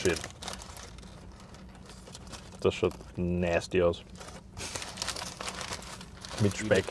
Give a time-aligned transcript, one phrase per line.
[0.00, 0.18] Shit.
[2.60, 4.02] Das schaut nasty aus.
[6.40, 6.84] Mit Speck.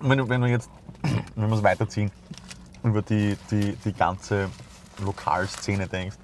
[0.00, 0.68] Wenn, du- wenn wir jetzt,
[1.36, 2.10] wenn wir es weiterziehen,
[2.82, 4.50] über die, die, die ganze
[5.02, 6.16] Lokalszene denkst,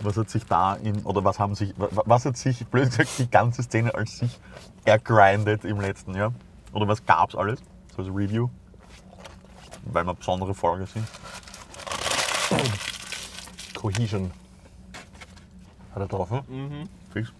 [0.00, 3.10] was hat sich da in, oder was haben sich, wa- was hat sich, blöd gesagt,
[3.18, 4.38] die ganze Szene als sich
[4.84, 6.32] ergrindet im letzten Jahr?
[6.72, 7.60] Oder was gab's alles?
[7.96, 8.48] So als Review?
[9.84, 11.06] Weil wir besondere Folge sind.
[13.74, 14.30] Cohesion.
[15.94, 16.30] Hat er drauf?
[16.48, 16.88] Hm?
[17.12, 17.32] Fix.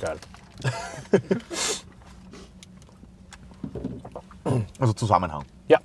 [0.00, 0.18] Geil.
[4.78, 5.44] Also Zusammenhang.
[5.68, 5.80] Ja.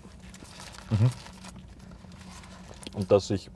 [2.94, 3.50] Und dass sich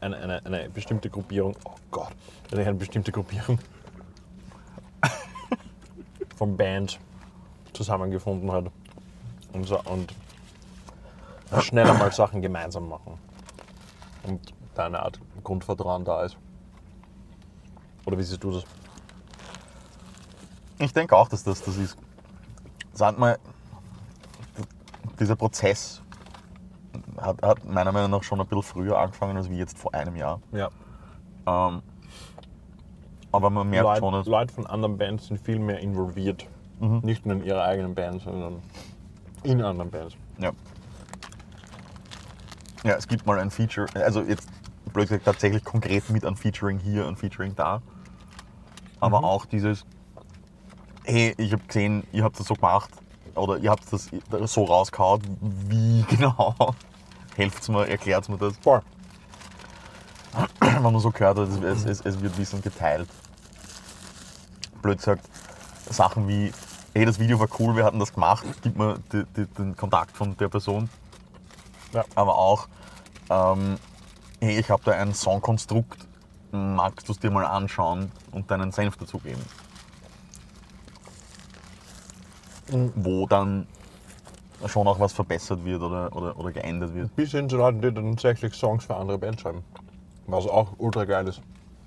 [0.00, 2.12] eine, eine, eine bestimmte Gruppierung, oh Gott,
[2.50, 3.58] eine bestimmte Gruppierung
[6.36, 6.98] vom Band
[7.72, 8.72] zusammengefunden hat
[9.52, 10.14] und, so, und
[11.60, 13.18] schneller mal Sachen gemeinsam machen.
[14.24, 16.36] Und da eine Art Grundvertrauen da ist.
[18.06, 18.64] Oder wie siehst du das?
[20.78, 21.96] Ich denke auch, dass das das ist.
[22.92, 23.38] Sag mal,
[25.18, 26.02] dieser Prozess
[27.16, 30.16] hat, hat meiner Meinung nach schon ein bisschen früher angefangen als wie jetzt vor einem
[30.16, 30.40] Jahr.
[30.52, 30.68] Ja.
[31.46, 31.82] Ähm,
[33.32, 36.46] aber man merkt Leute, schon, dass Leute von anderen Bands sind viel mehr involviert.
[36.80, 38.62] Nicht nur in ihrer eigenen Band, sondern
[39.42, 40.16] in anderen Bands.
[40.38, 40.52] Ja.
[42.84, 44.48] Ja, es gibt mal ein Feature, also jetzt
[44.92, 47.82] blöd gesagt tatsächlich konkret mit ein Featuring hier, ein Featuring da.
[49.00, 49.84] Aber auch dieses,
[51.04, 52.90] hey, ich habe gesehen, ihr habt das so gemacht
[53.34, 54.10] oder ihr habt das
[54.52, 56.54] so rausgehauen, wie genau?
[57.36, 58.56] Helft mir, erklärt mir das.
[58.58, 58.82] Voll.
[60.60, 63.08] Wenn man so gehört hat, es, es, es wird Wissen geteilt.
[64.82, 65.24] Blöd gesagt,
[65.88, 66.52] Sachen wie,
[66.94, 70.16] hey, das Video war cool, wir hatten das gemacht, gib mir die, die, den Kontakt
[70.16, 70.88] von der Person.
[71.92, 72.04] Ja.
[72.14, 72.68] Aber auch,
[73.30, 73.78] ähm,
[74.40, 76.06] hey, ich habe da ein Songkonstrukt,
[76.50, 79.42] magst du es dir mal anschauen und deinen Senf dazugeben?
[82.96, 83.66] Wo dann
[84.66, 87.14] schon auch was verbessert wird oder, oder, oder geändert wird.
[87.14, 89.62] Bis hin zu Leuten, die dann tatsächlich Songs für andere Bands schreiben.
[90.26, 91.40] Was auch ultra geil ist.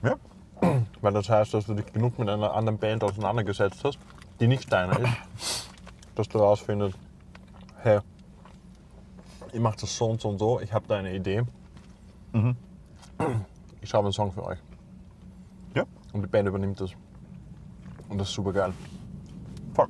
[0.04, 0.16] Ja,
[1.02, 4.00] Weil das heißt, dass du dich genug mit einer anderen Band auseinandergesetzt hast,
[4.42, 4.94] die nicht deine
[5.38, 5.70] ist,
[6.16, 6.98] dass du herausfindest,
[7.78, 8.00] hey,
[9.54, 11.44] ihr macht das so und so und so, ich habe da eine Idee.
[13.82, 14.58] Ich schreibe einen Song für euch.
[15.76, 16.92] ja, Und die Band übernimmt das.
[18.10, 18.74] Und das ist super geil.
[19.76, 19.88] voll.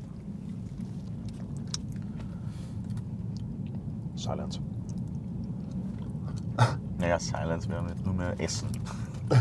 [4.15, 4.59] Silence.
[6.99, 8.67] Naja, Silence wäre nicht nur mehr Essen.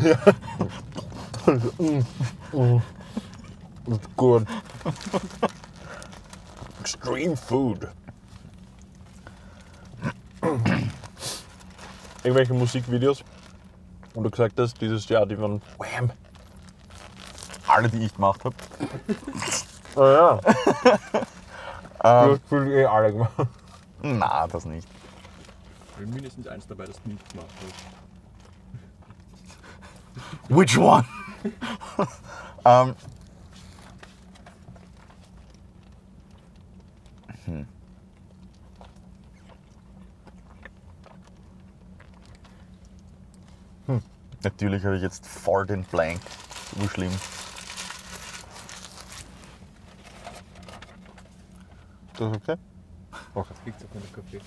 [3.88, 4.46] It's good.
[6.80, 7.88] Extreme food.
[12.22, 13.24] Irgendwelche Musikvideos,
[14.14, 16.10] und du gesagt hast, dieses Jahr, die waren Wham.
[17.66, 18.54] Alle, die ich gemacht habe.
[19.94, 20.36] Oh ja.
[22.02, 23.32] du hast für eh alle gemacht.
[24.02, 24.88] Na, das nicht.
[25.98, 27.74] Mindestens eins dabei, das du nicht gemacht hast.
[30.48, 31.04] Which one?
[32.64, 32.94] ähm,
[37.44, 37.66] hm.
[43.86, 44.02] Hm.
[44.42, 46.20] Natürlich habe ich jetzt voll den Blank.
[46.80, 47.12] So schlimm.
[52.16, 52.56] Das ist okay?
[53.34, 54.40] Jetzt kriegst du auch einen Kaffee.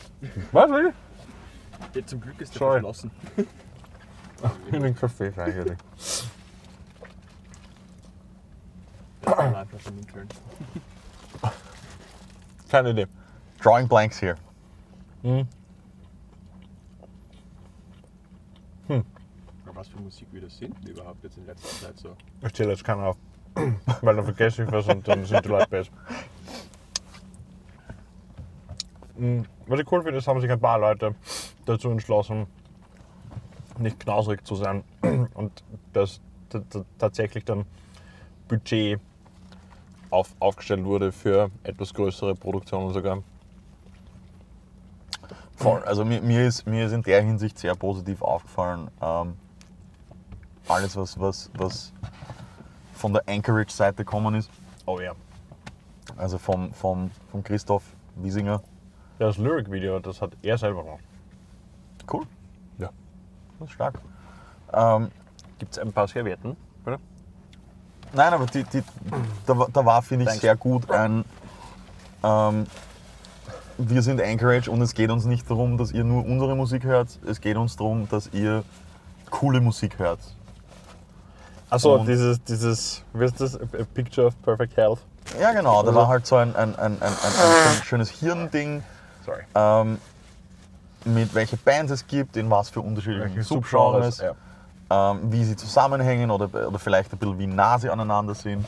[0.52, 1.96] Was will ich?
[1.96, 2.74] Ja, zum Glück ist der Sorry.
[2.74, 3.12] verschlossen.
[4.72, 5.78] In den Kaffee rein.
[9.84, 10.28] Schon im Turn.
[12.70, 13.08] Keine Idee.
[13.62, 14.36] Drawing blanks here.
[15.24, 15.48] Aber
[19.84, 22.16] was für Musik wir das sind überhaupt jetzt in letzter Zeit so?
[22.42, 23.18] Ich zähle jetzt keinen auf.
[24.02, 25.92] Weil dann vergesse ich was und dann sind die Leute besser.
[29.18, 31.16] Mm, Was ich cool finde, ist, haben sich ein paar Leute
[31.66, 32.48] dazu entschlossen,
[33.78, 34.86] nicht knausrig zu sein
[35.34, 36.22] und dass
[36.98, 37.66] tatsächlich dann
[38.48, 39.02] Budget
[40.12, 43.22] auf, aufgestellt wurde für etwas größere Produktionen sogar.
[45.58, 45.84] Voll.
[45.84, 48.90] Also mir, mir, ist, mir ist in der Hinsicht sehr positiv aufgefallen.
[49.02, 49.36] Ähm,
[50.68, 51.92] alles, was, was, was
[52.94, 54.50] von der Anchorage-Seite gekommen ist.
[54.86, 55.14] Oh ja.
[56.18, 57.84] Also vom, vom, vom Christoph
[58.16, 58.62] Wiesinger.
[59.20, 61.04] Das Lyric-Video, das hat er selber gemacht.
[62.12, 62.26] Cool.
[62.78, 62.90] Ja.
[63.60, 64.00] Das ist stark.
[64.74, 65.10] Ähm,
[65.60, 66.56] Gibt es ein paar Servietten?
[66.84, 67.00] Bitte?
[68.12, 68.84] nein, aber die, die,
[69.46, 70.42] da, war- da war, finde ich, Thanks.
[70.42, 71.24] sehr gut ein,
[72.24, 72.66] ähm,
[73.78, 77.18] wir sind Anchorage und es geht uns nicht darum, dass ihr nur unsere Musik hört.
[77.26, 78.64] Es geht uns darum, dass ihr
[79.32, 80.20] coole Musik hört.
[81.74, 83.56] Achso, dieses, dieses, wie ist das?
[83.60, 85.00] A Picture of Perfect Health.
[85.40, 85.82] Ja, genau.
[85.82, 88.84] Da Also- war halt so ein, ein, ein, ein, ein, ein schön- schönes Hirnding,
[89.26, 89.42] Sorry.
[89.56, 89.98] ähm,
[91.06, 94.22] mit welche Bands es gibt, in was für unterschiedlichen Subgenres,
[94.90, 95.12] Ja.
[95.12, 98.66] ähm, wie sie zusammenhängen oder, oder vielleicht ein bisschen wie nah sie aneinander sind.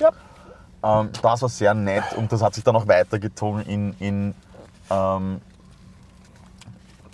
[0.00, 0.10] Ja.
[0.82, 4.34] Ähm, das war sehr nett und das hat sich dann auch weitergezogen in, in
[4.90, 5.40] ähm,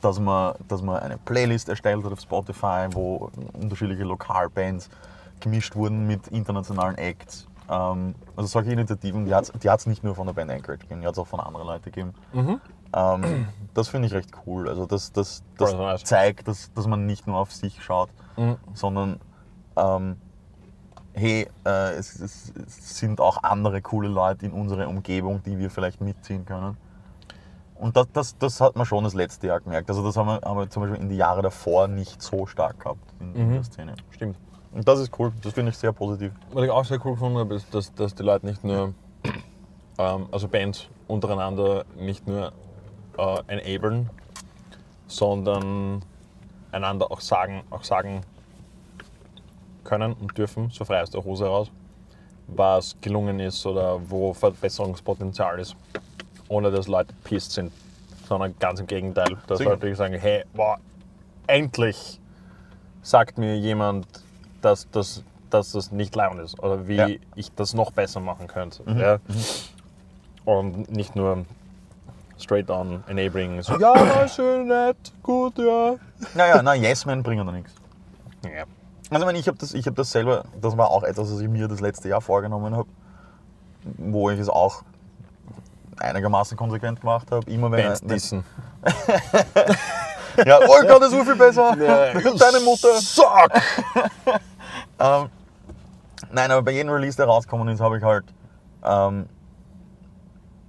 [0.01, 4.89] dass, man, dass man eine Playlist erstellt hat auf Spotify, wo unterschiedliche Lokalbands
[5.41, 7.47] gemischt wurden mit internationalen Acts.
[7.71, 10.81] Ähm, also solche Initiativen, die hat es die hat's nicht nur von der Band Anchorage
[10.83, 12.15] gegeben, die hat es auch von anderen Leuten gegeben.
[12.95, 14.69] Ähm, das finde ich recht cool.
[14.69, 16.05] Also das, das, das nice.
[16.05, 18.11] zeigt, dass, dass man nicht nur auf sich schaut,
[18.75, 19.21] sondern
[19.77, 20.17] ähm,
[21.13, 25.71] hey, äh, es, es, es sind auch andere coole Leute in unserer Umgebung, die wir
[25.71, 26.77] vielleicht mitziehen können.
[27.79, 29.89] Und das, das, das hat man schon das letzte Jahr gemerkt.
[29.89, 32.81] Also das haben wir, haben wir zum Beispiel in die Jahre davor nicht so stark
[32.81, 33.95] gehabt in, in der Szene.
[34.11, 34.37] Stimmt.
[34.73, 36.33] Und das ist cool, das finde ich sehr positiv.
[36.53, 38.93] Was ich auch sehr cool gefunden habe, ist, dass, dass die Leute nicht nur,
[39.99, 42.53] ähm, also Bands untereinander nicht nur
[43.17, 44.11] äh, enablen,
[45.07, 46.03] sondern
[46.73, 48.23] einander auch sagen, auch sagen
[49.85, 51.71] können und dürfen, so frei aus der Hose heraus,
[52.47, 55.77] was gelungen ist oder wo Verbesserungspotenzial ist,
[56.49, 57.73] ohne dass Leute pissed sind,
[58.29, 59.71] sondern ganz im Gegenteil, dass Sicher.
[59.71, 60.79] Leute wirklich sagen, hey, boah,
[61.47, 62.21] endlich
[63.03, 64.07] sagt mir jemand,
[64.61, 67.09] dass das, dass das nicht leibend ist oder wie Ja.
[67.37, 68.83] ich das noch besser machen könnte.
[68.99, 69.19] Ja?
[70.45, 71.45] Und nicht nur
[72.39, 75.97] straight on enabling, so, ja, schön, nett, gut, ja.
[76.35, 77.73] Naja, na, Yes-Men bringen da nichts.
[78.45, 78.65] ja.
[79.11, 81.41] Also ich, meine, ich habe das, ich hab das selber, das war auch etwas, was
[81.41, 82.89] ich mir das letzte Jahr vorgenommen habe,
[83.97, 84.83] wo ich es auch
[86.01, 87.51] einigermaßen konsequent gemacht habe.
[87.51, 88.45] Immer wenn, Bands dissen.
[90.47, 91.77] ja, oh Gott, das ist so viel besser.
[91.77, 93.01] Deine Mutter.
[93.01, 93.51] Suck!
[95.01, 95.29] Ähm,
[96.33, 98.25] nein, aber bei jedem Release, der rausgekommen ist, habe ich halt
[98.85, 99.27] ähm,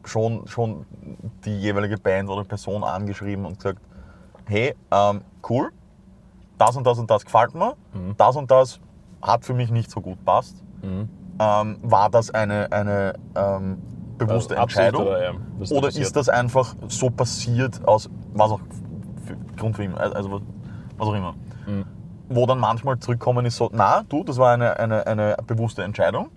[0.05, 0.85] schon, schon
[1.45, 3.79] die jeweilige Band oder Person angeschrieben und gesagt,
[4.45, 5.71] hey, ähm, cool,
[6.57, 7.75] das und das und das gefällt mir,
[8.17, 8.79] das und das
[9.21, 10.63] hat für mich nicht so gut passt.
[11.39, 13.81] Ähm, war das eine, eine ähm,
[14.19, 15.07] bewusste Also Entscheidung?
[15.07, 16.05] Oder, ja, Oder passiert.
[16.05, 18.61] ist das einfach so passiert aus was auch
[19.57, 20.41] Grund für immer, also was,
[20.97, 21.33] was auch immer.
[21.67, 21.85] Mhm.
[22.29, 26.29] Wo dann manchmal zurückkommen ist so, na du, das war eine, eine, eine bewusste Entscheidung.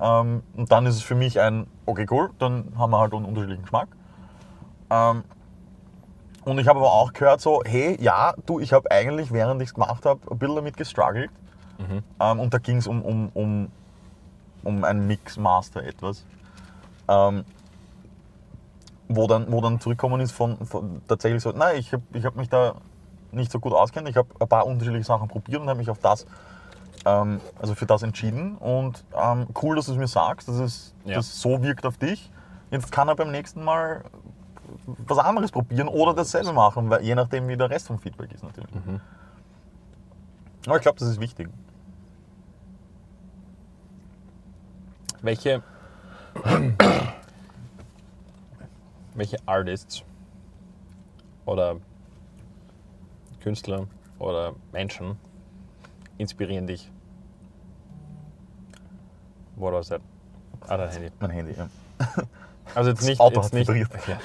[0.00, 3.24] Ähm, und dann ist es für mich ein, okay cool, dann haben wir halt einen
[3.24, 3.88] unterschiedlichen Geschmack.
[4.90, 5.24] Ähm,
[6.44, 9.68] und ich habe aber auch gehört so, hey, ja, du, ich habe eigentlich, während ich
[9.68, 11.30] es gemacht habe, ein bisschen damit gestruggelt.
[11.78, 12.02] Mhm.
[12.20, 13.68] Ähm, und da ging es um, um, um,
[14.62, 16.24] um ein Mixmaster etwas.
[17.08, 17.44] Ähm,
[19.08, 22.34] wo dann, wo dann zurückkommen ist von, von tatsächlich so, nein, ich habe ich hab
[22.34, 22.74] mich da
[23.30, 24.08] nicht so gut auskennt.
[24.08, 26.26] Ich habe ein paar unterschiedliche Sachen probiert und habe mich auf das,
[27.04, 28.56] ähm, also für das entschieden.
[28.56, 31.16] Und ähm, cool, dass du es mir sagst, dass es Ja.
[31.16, 32.30] das so wirkt auf dich.
[32.70, 34.04] Jetzt kann er beim nächsten Mal
[35.06, 38.42] was anderes probieren oder dasselbe machen, weil, je nachdem, wie der Rest vom Feedback ist
[38.42, 38.70] natürlich.
[40.66, 41.48] Aber ich glaube, das ist wichtig.
[45.22, 45.62] Welche,
[49.14, 50.02] welche Artists
[51.44, 51.76] oder
[53.40, 53.86] Künstler
[54.18, 55.16] oder Menschen
[56.18, 56.90] inspirieren dich?
[59.56, 60.00] What was that?
[60.68, 61.10] Ah, dein Handy.
[61.20, 61.68] Mein Handy, ja.
[62.74, 64.18] Also jetzt nicht, Auto jetzt nicht, ja,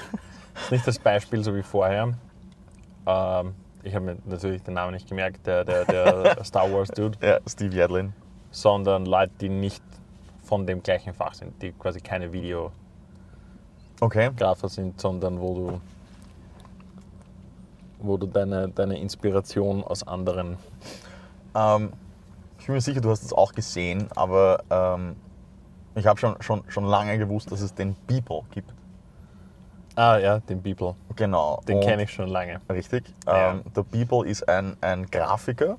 [0.72, 2.12] nicht das Beispiel so wie vorher.
[3.06, 3.54] Ähm,
[3.84, 7.38] ich habe mir natürlich den Namen nicht gemerkt, der, der, der Star Wars Dude, Ja,
[7.48, 8.12] Steve Yadlin.
[8.50, 9.82] sondern Leute, die nicht
[10.52, 12.74] von dem gleichen Fach sind, die quasi keine Videografer
[14.02, 14.30] Okay.
[14.68, 15.80] sind, sondern wo du,
[18.00, 20.58] wo du deine, deine Inspiration aus anderen.
[21.54, 21.94] Ähm,
[22.58, 25.16] ich bin mir sicher, du hast es auch gesehen, aber ähm,
[25.94, 28.74] ich habe schon, schon, schon lange gewusst, dass es den Beeple gibt.
[29.94, 30.96] Ah ja, den People.
[31.16, 31.62] Genau.
[31.66, 32.60] Den kenne ich schon lange.
[32.70, 33.04] Richtig.
[33.26, 33.52] Ja.
[33.52, 35.78] Ähm, der Beeple ist ein, ein Grafiker,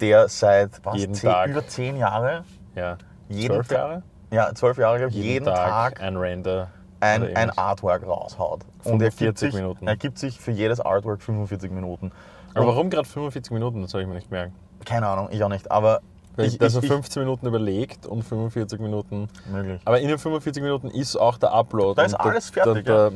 [0.00, 1.50] der seit was, Jeden zehn, Tag.
[1.50, 2.96] über zehn Jahre, Ja.
[3.30, 4.02] Jeden Zwölf Tag- Jahre?
[4.30, 6.68] ja, zwölf Jahre, glaube ich, jeden, Tag, ein Render.
[7.00, 7.50] ein, ein.
[7.56, 8.60] Artwork raushaut.
[8.84, 9.86] Und er gibt, 45 sich, Minuten.
[9.86, 12.12] er gibt sich für jedes Artwork 45 Minuten.
[12.54, 13.80] Aber Und- warum gerade 45 Minuten?
[13.82, 14.52] Das habe ich mir nicht gemerkt.
[14.84, 16.00] Keine Ahnung, ich auch nicht, aber
[16.36, 19.28] ich, dass er ich, 15 Minuten überlegt und 45 Minuten.
[19.50, 19.80] möglich.
[19.84, 21.96] Aber in den 45 Minuten ist auch der Upload.
[22.00, 23.12] Da ist alles fertig, Der,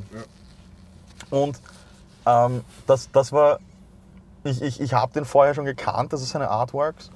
[1.30, 1.58] Und
[2.26, 3.58] ähm, das, das war,
[4.44, 7.10] ich, ich, ich habe den vorher schon gekannt, das ist seine Artworks.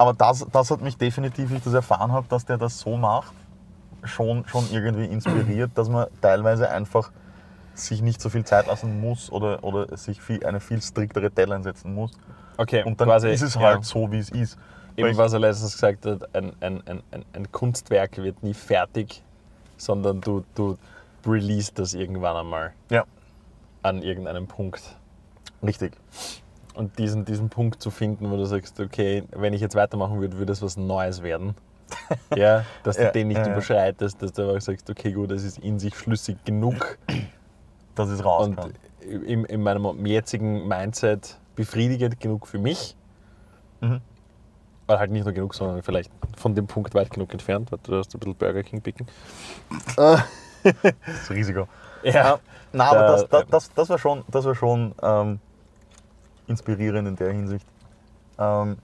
[0.00, 2.96] Aber das, das hat mich definitiv, wie ich das erfahren habe, dass der das so
[2.96, 3.34] macht,
[4.02, 7.10] schon, schon irgendwie inspiriert, dass man teilweise einfach
[7.74, 11.62] sich nicht so viel Zeit lassen muss oder, oder sich viel, eine viel striktere Deadline
[11.62, 12.12] setzen muss.
[12.56, 13.60] Okay, Und dann quasi, ist es ja.
[13.60, 14.56] halt so, wie es ist.
[14.96, 18.42] Weil Eben ich- was er letztens gesagt hat, ein, ein, ein, ein, ein Kunstwerk wird
[18.42, 19.22] nie fertig,
[19.76, 20.78] sondern du, du
[21.26, 23.04] release das irgendwann einmal Ja,
[23.82, 24.80] an irgendeinem Punkt.
[25.62, 25.92] richtig.
[26.80, 30.38] Und diesen, diesen Punkt zu finden, wo du sagst, okay, wenn ich jetzt weitermachen würde,
[30.38, 31.54] würde es was Neues werden.
[32.36, 33.52] ja, dass du Ja, den nicht ja, ja.
[33.52, 36.98] überschreitest, dass du einfach sagst, okay, gut, es ist in sich schlüssig genug
[37.96, 38.72] Dass es und rauskommt.
[39.02, 42.96] in, in meinem jetzigen Mindset befriedigend genug für mich.
[43.80, 44.00] Mhm.
[44.88, 47.98] Oder halt nicht nur genug, sondern vielleicht von dem Punkt weit genug entfernt, weil du
[47.98, 49.06] hast ein bisschen Burger King picken.
[50.62, 51.68] Das Risiko.
[52.02, 52.38] Ja.
[52.72, 55.40] Na, aber Da- das, das, das, das war schon, das war schon ähm,
[56.50, 57.66] inspirierend in der Hinsicht.
[58.38, 58.76] Ähm,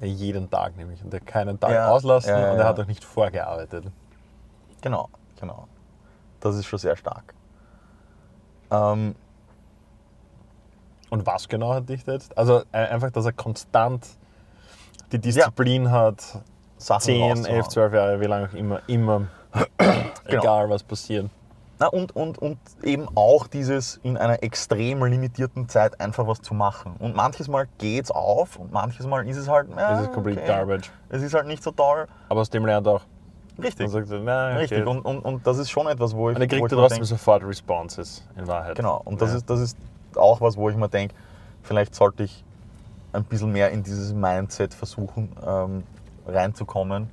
[0.00, 1.04] Jeden Tag nämlich.
[1.04, 3.84] Und er keinen Tag Ja, auslassen ja, ja, und er hat auch nicht vorgearbeitet.
[4.80, 5.08] genau,
[5.38, 5.68] genau.
[6.40, 7.34] Das ist schon sehr stark.
[8.70, 9.14] Ähm,
[11.10, 12.36] Und was genau hat dich da jetzt?
[12.38, 14.08] Also äh, einfach, dass er konstant
[15.12, 16.40] die Disziplin hat,
[16.78, 17.44] Sachen 10, rauszuhauen.
[17.56, 19.26] 11, 12 Jahre, wie lange auch immer, immer,
[20.26, 20.42] Genau.
[20.42, 21.30] egal was passiert.
[21.82, 26.54] Na, und, und, und eben auch dieses in einer extrem limitierten Zeit einfach was zu
[26.54, 26.94] machen.
[27.00, 29.66] Und manches Mal geht's auf und manches Mal ist es halt.
[29.74, 30.46] Das äh, ist complete okay.
[30.48, 30.92] garbage.
[31.08, 32.06] Es ist halt nicht so toll.
[32.28, 33.00] Aber aus dem lernt er auch.
[33.60, 33.86] Richtig.
[33.86, 34.80] Und sagt, er, na, Richtig.
[34.80, 34.88] okay.
[34.88, 36.36] Und, und, und das ist schon etwas, wo ich.
[36.36, 38.76] Und er wo kriegt ja mir trotzdem denk, sofort Responses, in Wahrheit.
[38.76, 39.02] Genau.
[39.04, 39.38] Und das, Ja.
[39.38, 39.76] ist, das ist
[40.14, 41.16] auch was, wo ich mir denke,
[41.64, 42.44] vielleicht sollte ich
[43.12, 45.82] ein bisschen mehr in dieses Mindset versuchen ähm,
[46.28, 47.10] reinzukommen,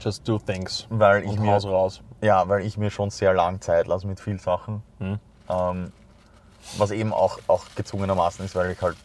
[0.00, 0.86] Just do things.
[0.90, 2.02] weil ich Und mir Haus raus.
[2.20, 4.82] Ja, weil ich mir schon sehr lang Zeit lasse mit vielen Sachen.
[4.98, 5.18] Hm.
[5.48, 5.92] Ähm,
[6.78, 8.96] was eben auch, auch gezwungenermaßen ist, weil ich halt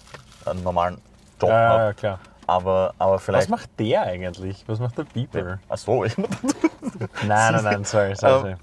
[0.46, 0.98] einen normalen
[1.40, 1.84] Job Ja, habe.
[1.84, 2.20] ja, klar.
[2.48, 3.50] Aber, aber Was vielleicht.
[3.50, 4.64] macht der eigentlich?
[4.68, 5.60] Was macht der Beeper?
[5.70, 6.18] Ach so, ich,
[7.22, 8.52] Nein, nein, nein, sorry, sorry.
[8.52, 8.58] Ähm,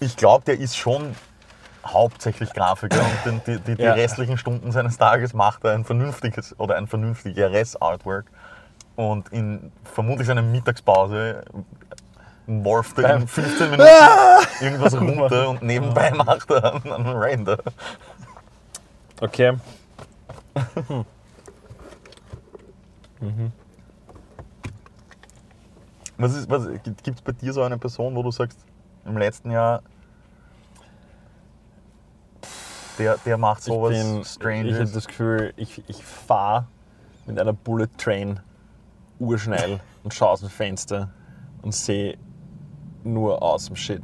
[0.00, 1.16] ich glaube, der ist schon
[1.84, 3.92] hauptsächlich Grafiker und den, die, die, die Ja.
[3.94, 8.26] restlichen Stunden seines Tages macht er ein vernünftiges oder ein vernünftigeres Artwork.
[8.94, 11.42] Und in vermutlich seiner Mittagspause
[12.46, 13.88] worft er in Beim- 15 Minuten
[14.60, 17.58] irgendwas runter und nebenbei macht er einen, Render.
[19.20, 19.56] Okay.
[26.18, 28.58] Was ist, was, gibt es bei dir so eine Person, wo du sagst,
[29.04, 29.82] im letzten Jahr,
[32.98, 36.66] der, der macht sowas ich bin, Ich habe das Gefühl, ich, ich fahre
[37.26, 38.40] mit einer Bullet Train
[39.18, 41.10] urschnell und schaue aus dem Fenster
[41.62, 42.18] und sehe
[43.04, 44.02] nur awesome Shit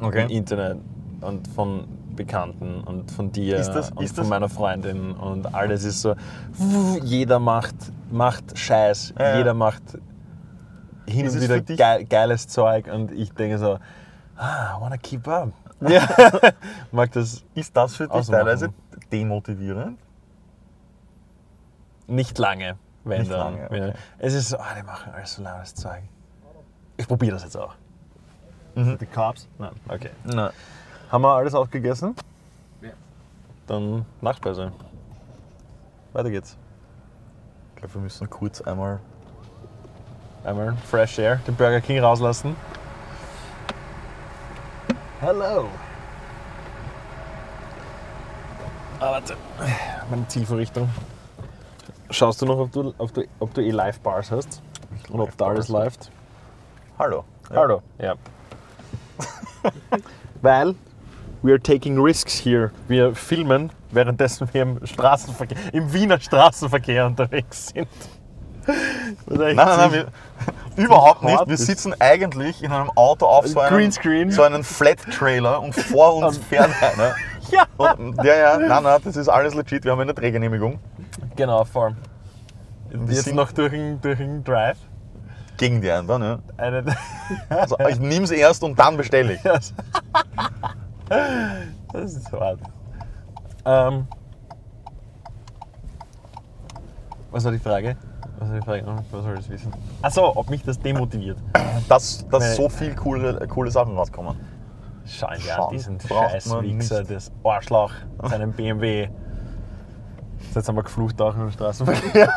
[0.00, 0.26] im Okay.
[0.34, 0.78] Internet
[1.20, 5.84] und von Bekannten und von dir Ist das- und von das- meiner Freundin und alles
[5.84, 6.14] ist so,
[7.02, 7.74] jeder macht,
[8.10, 9.36] macht Scheiß, Ja, ja.
[9.38, 9.82] jeder macht
[11.06, 13.78] hin Ist und wieder geil, geiles Zeug und ich denke so,
[14.36, 15.52] ah, I wanna keep up.
[15.80, 16.06] Ja.
[16.92, 18.38] Mag das Ist das für dich Ausmachen.
[18.44, 18.68] teilweise
[19.10, 19.98] demotivierend?
[22.06, 23.54] Nicht lange, wenn Nicht dann.
[23.54, 23.92] lange, okay.
[24.18, 26.02] Es ist so, ah, die machen alles so lautes Zeug.
[26.96, 27.74] Ich probiere das jetzt auch.
[28.74, 28.98] Mhm.
[28.98, 29.48] Die Carbs?
[29.58, 29.72] Nein.
[29.88, 30.10] Okay.
[30.24, 30.50] Nein.
[31.10, 32.14] Haben wir alles aufgegessen?
[32.80, 32.90] Ja.
[33.66, 34.72] Dann Nachspeise.
[36.12, 36.56] Weiter geht's.
[37.74, 39.00] Ich glaube, wir müssen kurz einmal.
[40.44, 42.54] Einmal Fresh Air, den Burger King rauslassen.
[45.20, 45.68] Hello.
[49.00, 49.36] Ah, warte.
[50.10, 50.90] Meine Zielvorrichtung.
[52.10, 54.62] Schaust du noch, ob du, ob du, ob du eh Live-Bars hast?
[55.10, 56.10] Und ob da alles läuft?
[56.98, 57.24] Hallo.
[57.50, 57.82] Hallo.
[57.98, 58.14] Ja.
[60.42, 60.74] Weil
[61.42, 62.70] we are taking risks here.
[62.88, 67.88] Wir filmen, währenddessen wir im Straßenverkehr, im Wiener Straßenverkehr unterwegs sind.
[69.26, 70.06] Nein, nein, nein, wir,
[70.82, 71.46] überhaupt nicht.
[71.46, 74.30] Wir sitzen eigentlich in einem Auto auf so einem, Greenscreen.
[74.30, 77.14] so einen Flat-Trailer und vor uns fährt einer.
[77.50, 77.66] Ja.
[77.76, 79.84] Und, ja, ja, nein, nein, das ist alles legit.
[79.84, 80.78] Wir haben eine Drehgenehmigung
[81.36, 81.94] Genau, voll.
[82.88, 84.78] Wir Jetzt sind- noch durch den, durch den Drive.
[85.56, 86.22] Gegen die anderen.
[86.22, 86.38] Ja.
[86.56, 86.84] Eine,
[87.48, 89.42] Also, ich nehme es erst und dann bestelle ich.
[89.42, 89.72] das
[91.92, 92.60] ist hart.
[93.64, 94.06] Ähm,
[97.30, 97.96] was war die Frage?
[98.38, 98.84] Was war die Frage?
[99.10, 99.72] Was soll ich wissen?
[100.02, 101.38] Achso, ob mich das demotiviert.
[101.88, 104.36] Dass, dass so viel coole, coole Sachen rauskommen.
[105.06, 107.10] Schau ja, Schauen diesen braucht scheiß man Wichser, nicht.
[107.10, 107.92] das Arschloch,
[108.22, 109.08] seinen BMW.
[110.54, 112.28] Jetzt haben wir geflucht auch im Straßenverkehr.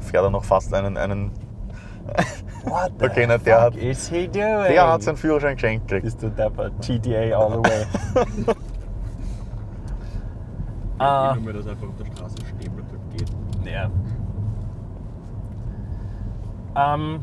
[0.00, 0.96] Fährt er noch fast einen.
[0.96, 1.30] einen
[2.64, 4.42] What the Okay, na, der fuck hat- is he doing?
[4.68, 6.04] der hat seinen Führerschein geschenkt gekriegt.
[6.04, 6.70] Bist du dapper?
[6.80, 7.86] GTA all the way.
[10.98, 13.30] ah, Wenn man das einfach auf der Straße stehen bleibt, dann geht.
[13.72, 13.90] ja.
[16.76, 17.20] Ähm,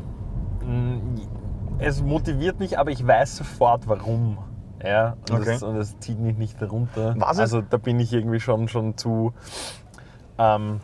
[1.79, 4.39] Es motiviert mich, aber ich weiß sofort warum.
[4.84, 5.55] Ja, und, Okay.
[5.55, 7.15] es, und es zieht mich nicht runter.
[7.17, 9.34] Was ist- also da bin ich irgendwie schon, schon zu.
[10.39, 10.79] Ähm,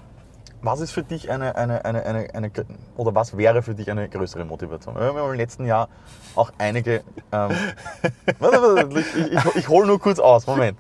[0.66, 2.52] Was ist für dich eine, eine, eine, eine, eine,
[2.96, 4.96] oder was wäre für dich eine größere Motivation?
[4.96, 5.90] Wir haben im letzten Jahr
[6.36, 7.04] auch einige.
[7.34, 7.52] Ähm,
[8.40, 10.78] warte, ich, ich, ich hole nur kurz aus, Moment.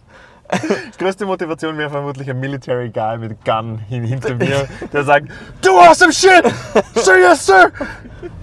[0.98, 5.28] größte Motivation wäre vermutlich ein Military Guy mit Gun hin, hinter mir, der sagt,
[5.62, 6.46] Do awesome shit!
[6.96, 7.70] Sir, yes, sir!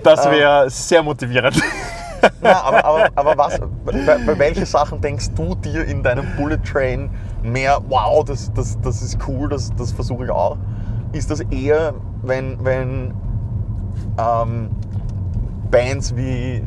[0.02, 1.58] Das wäre sehr motivierend.
[2.42, 6.58] Na, aber, aber, aber was, bei, bei welchen Sachen denkst du dir in deinem Bullet
[6.58, 7.08] Train
[7.42, 10.58] mehr, wow, das, das, das ist cool, das, das versuche ich auch?
[11.12, 13.14] Ist das eher, wenn, wenn
[14.18, 14.70] ähm,
[15.70, 16.62] Bands wie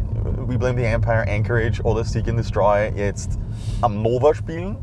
[0.48, 3.40] We Blame the Empire, Anchorage oder Seek and Destroy jetzt
[3.82, 4.78] am Nova spielen?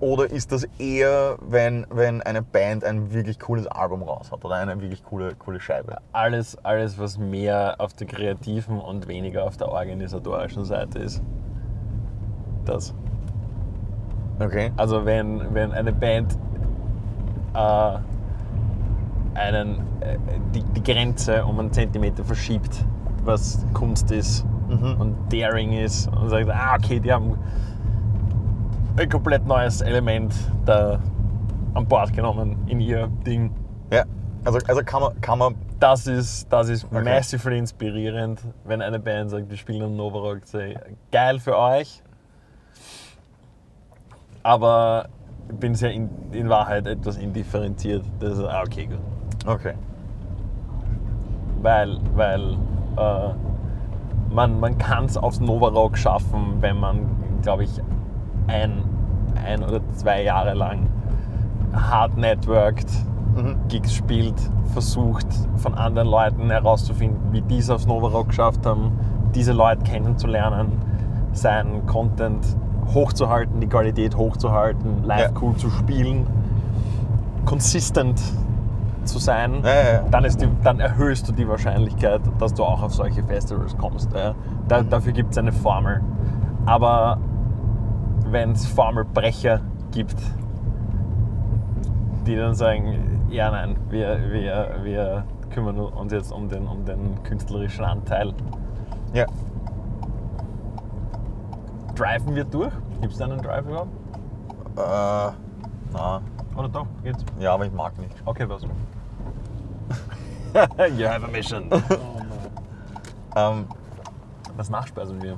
[0.00, 4.56] Oder ist das eher, wenn, wenn eine Band ein wirklich cooles Album raus hat oder
[4.56, 5.98] eine wirklich coole, coole Scheibe?
[6.10, 11.22] Alles, alles, was mehr auf der kreativen und weniger auf der organisatorischen Seite ist.
[12.64, 12.94] Das.
[14.40, 14.72] Okay.
[14.76, 16.36] Also wenn, wenn eine Band
[17.54, 17.98] äh,
[19.34, 20.18] einen, äh,
[20.54, 22.84] die, die Grenze um einen Zentimeter verschiebt,
[23.24, 25.00] was Kunst ist Mhm.
[25.00, 27.36] und Daring ist und sagt, ah okay, die haben
[28.96, 30.98] ein komplett neues Element da
[31.74, 33.50] an Bord genommen in ihr Ding.
[33.92, 34.04] Ja.
[34.44, 37.02] Also, also kann, man, kann man Das ist, das ist Okay.
[37.04, 40.40] massively inspirierend, wenn eine Band sagt, wir spielen am Novarock.
[41.10, 42.02] Geil für euch,
[44.42, 45.08] aber
[45.58, 48.04] bin sehr in, in Wahrheit etwas indifferenziert.
[48.20, 48.98] Das ist, ah, okay, gut.
[49.46, 49.74] Okay.
[51.60, 52.56] Weil, weil
[52.96, 57.06] äh, man, man kann es aufs Novarock schaffen, wenn man,
[57.42, 57.70] glaube ich,
[58.48, 58.82] ein,
[59.46, 60.88] ein oder zwei Jahre lang
[61.72, 62.88] hart networked,
[63.36, 63.56] Mhm.
[63.68, 64.34] Gigs spielt,
[64.72, 68.92] versucht von anderen Leuten herauszufinden, wie die es aufs Novarock geschafft haben,
[69.34, 70.72] diese Leute kennenzulernen,
[71.32, 72.44] seinen Content
[72.94, 75.40] hochzuhalten, die Qualität hochzuhalten, live Ja.
[75.40, 76.26] cool zu spielen,
[77.44, 78.20] consistent
[79.04, 80.02] zu sein, Ja, ja.
[80.10, 84.10] Dann, ist die, dann erhöhst du die Wahrscheinlichkeit, dass du auch auf solche Festivals kommst.
[84.68, 86.00] Da, dafür gibt es eine Formel.
[86.66, 87.18] Aber
[88.30, 90.16] wenn es Formelbrecher gibt,
[92.26, 97.20] die dann sagen, ja nein, wir, wir, wir kümmern uns jetzt um den, um den
[97.24, 98.32] künstlerischen Anteil.
[99.12, 99.26] Ja.
[101.94, 102.72] Driven wir durch?
[103.00, 103.90] Gibt es da einen Drive überhaupt?
[104.76, 105.32] Äh,
[105.92, 106.22] na,
[106.56, 106.86] Oder doch?
[107.02, 107.24] Geht's?
[107.38, 108.14] ja, aber ich mag nicht.
[108.24, 108.62] Okay, was?
[110.96, 111.66] you have a mission.
[111.70, 111.78] Oh
[112.18, 112.50] nein.
[113.36, 113.66] Ähm,
[114.56, 115.36] Was nachspeisen wir?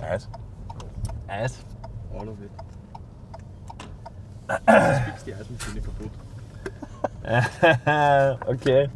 [0.00, 0.28] Eis.
[1.28, 1.64] Eis?
[2.16, 2.50] All of it.
[4.66, 6.10] Das fix die Eismaschine kaputt.
[8.46, 8.88] okay.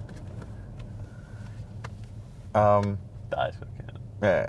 [2.55, 2.99] Ähm,
[3.31, 3.85] Da ist okay.
[4.23, 4.49] ja, ja, ja.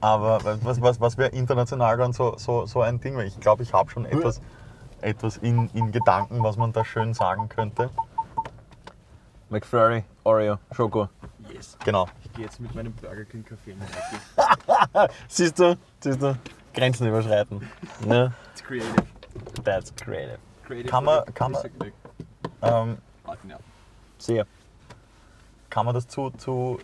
[0.00, 3.16] Aber was, was, was wäre international dann so, so, so ein Ding?
[3.16, 4.40] Weil Ich glaube, ich habe schon etwas,
[5.02, 7.90] etwas in, in Gedanken, was man da schön sagen könnte.
[9.50, 11.08] McFlurry, Oreo, Schoko.
[11.52, 11.76] Yes.
[11.84, 12.06] Genau.
[12.24, 15.12] Ich gehe jetzt mit meinem Burger King Kaffee nach Hause.
[15.28, 15.76] Siehst du?
[16.00, 16.36] Siehst du?
[16.72, 17.68] Grenzen überschreiten.
[18.06, 18.32] Ne?
[18.52, 18.94] It's creative.
[19.64, 20.38] That's creative.
[20.66, 20.88] Creative.
[20.88, 21.62] Kann man- kann man-.
[22.62, 22.98] Ähm.
[24.18, 24.46] Sehr.
[25.70, 26.78] Kann man das zu, zu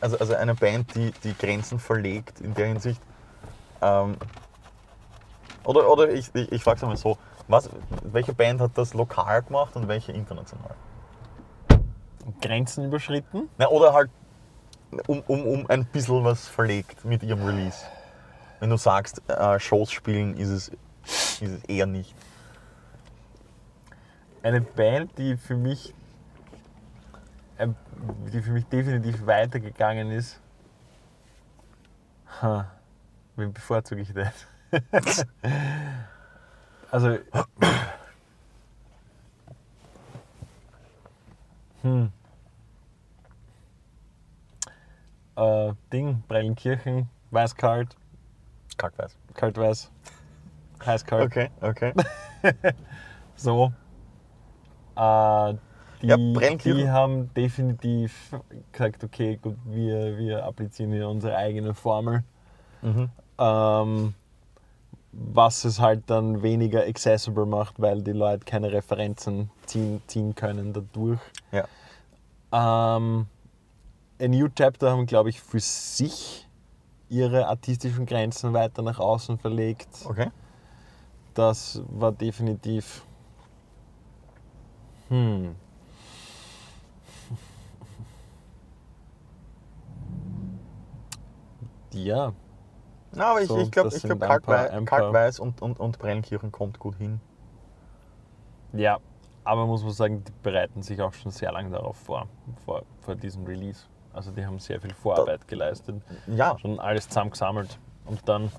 [0.00, 3.00] also, also eine Band, die die Grenzen verlegt in der Hinsicht,
[3.82, 4.16] ähm,
[5.64, 7.68] oder, oder ich, ich, ich frage es einmal so, was,
[8.02, 10.74] welche Band hat das lokal gemacht und welche international?
[12.40, 13.48] Grenzen überschritten?
[13.58, 14.10] Na, oder halt
[15.06, 17.78] um, um, um ein bisschen was verlegt mit ihrem Release.
[18.58, 20.68] Wenn du sagst, äh, Shows spielen, ist es,
[21.40, 22.14] ist es eher nicht.
[24.42, 25.94] Eine Band, die für mich,
[28.32, 30.40] die für mich definitiv weitergegangen ist.
[32.40, 32.70] Ha,
[33.36, 34.30] wen bevorzuge ich denn?
[36.90, 37.18] also.
[41.82, 42.12] Hm.
[45.34, 47.96] Äh, Ding, Brellenkirchen, Weißkalt,
[48.76, 49.16] Kackweiß.
[49.32, 49.90] Kaltweiß,
[50.84, 51.24] Heißkalt.
[51.24, 51.94] Okay, okay.
[53.36, 53.72] So.
[54.94, 55.54] Äh,
[56.02, 58.34] die, Ja, die haben definitiv
[58.72, 62.24] gesagt, okay, gut, wir, wir applizieren hier unsere eigene Formel.
[62.82, 63.10] Mhm.
[63.38, 64.14] Ähm,
[65.12, 70.72] was es halt dann weniger accessible macht, weil die Leute keine Referenzen ziehen, ziehen können
[70.72, 71.20] dadurch.
[71.50, 71.64] Ja.
[72.52, 73.26] Ähm,
[74.20, 76.46] A New Chapter haben, glaube ich, für sich
[77.08, 79.88] ihre artistischen Grenzen weiter nach außen verlegt.
[80.04, 80.30] Okay.
[81.34, 83.04] Das war definitiv.
[85.08, 85.56] Hm.
[91.92, 92.32] Ja,
[93.12, 96.96] Na, aber ich, So, ich glaube, ich glaub, Kalkweiß und, und, und Brennkirchen kommt gut
[96.96, 97.20] hin.
[98.72, 98.98] ja.
[99.42, 102.28] Aber muss man sagen, die bereiten sich auch schon sehr lange darauf vor,
[102.64, 103.86] vor, vor diesem Release.
[104.12, 107.78] Also die haben sehr viel Vorarbeit geleistet, Ja, schon alles zusammengesammelt.
[108.04, 108.52] Und dann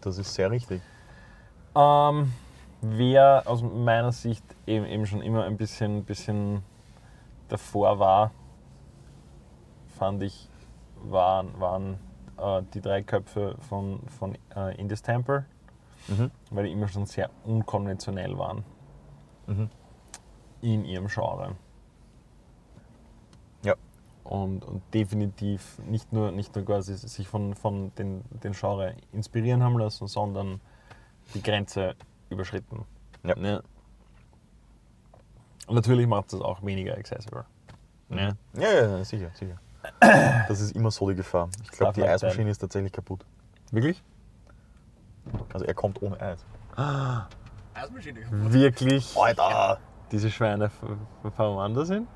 [0.00, 0.80] das ist sehr richtig.
[1.74, 2.32] Ähm,
[2.80, 6.62] wer aus meiner Sicht eben, eben schon immer ein bisschen, bisschen
[7.48, 8.30] davor war,
[9.98, 10.48] fand ich,
[11.04, 11.98] waren, waren
[12.42, 15.44] äh, die drei Köpfe von, von äh, Indis Temple,
[16.08, 16.30] Mhm.
[16.50, 18.64] weil die immer schon sehr unkonventionell waren
[19.46, 19.70] Mhm.
[20.60, 21.54] in ihrem Genre.
[23.64, 23.74] Ja.
[24.24, 29.62] Und, und definitiv nicht nur, nicht nur quasi sich von, von den, den Genre inspirieren
[29.62, 30.60] haben lassen, sondern
[31.34, 31.94] die Grenze
[32.30, 32.84] überschritten.
[33.22, 33.36] Ja.
[33.36, 33.62] Ne?
[35.68, 37.44] Natürlich macht es auch weniger accessible.
[38.08, 38.36] Ne?
[38.54, 39.60] Ja, ja, ja, sicher, sicher.
[40.00, 41.48] Das ist immer so die Gefahr.
[41.62, 43.24] Ich glaube, die Eismaschine ist tatsächlich kaputt.
[43.70, 44.02] Wirklich?
[45.52, 46.44] Also er kommt ohne Eis.
[47.74, 48.20] Eismaschine.
[48.30, 49.16] Wirklich?
[49.16, 49.78] Alter!
[50.10, 52.06] Diese Schweine fahren woanders hin?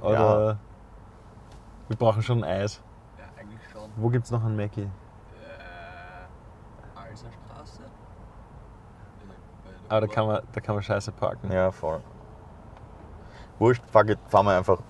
[0.00, 0.58] Oder
[1.88, 2.80] wir brauchen schon Eis.
[3.18, 3.90] Ja, eigentlich schon.
[3.96, 4.82] Wo gibt es noch einen Mackie?
[4.82, 4.88] Äh,
[6.98, 7.82] Alser Straße?
[9.88, 11.52] Aber da kann man, da kann man scheiße parken.
[11.52, 12.00] Ja, voll.
[13.58, 14.80] Wurscht, fuck it, fahren wir einfach.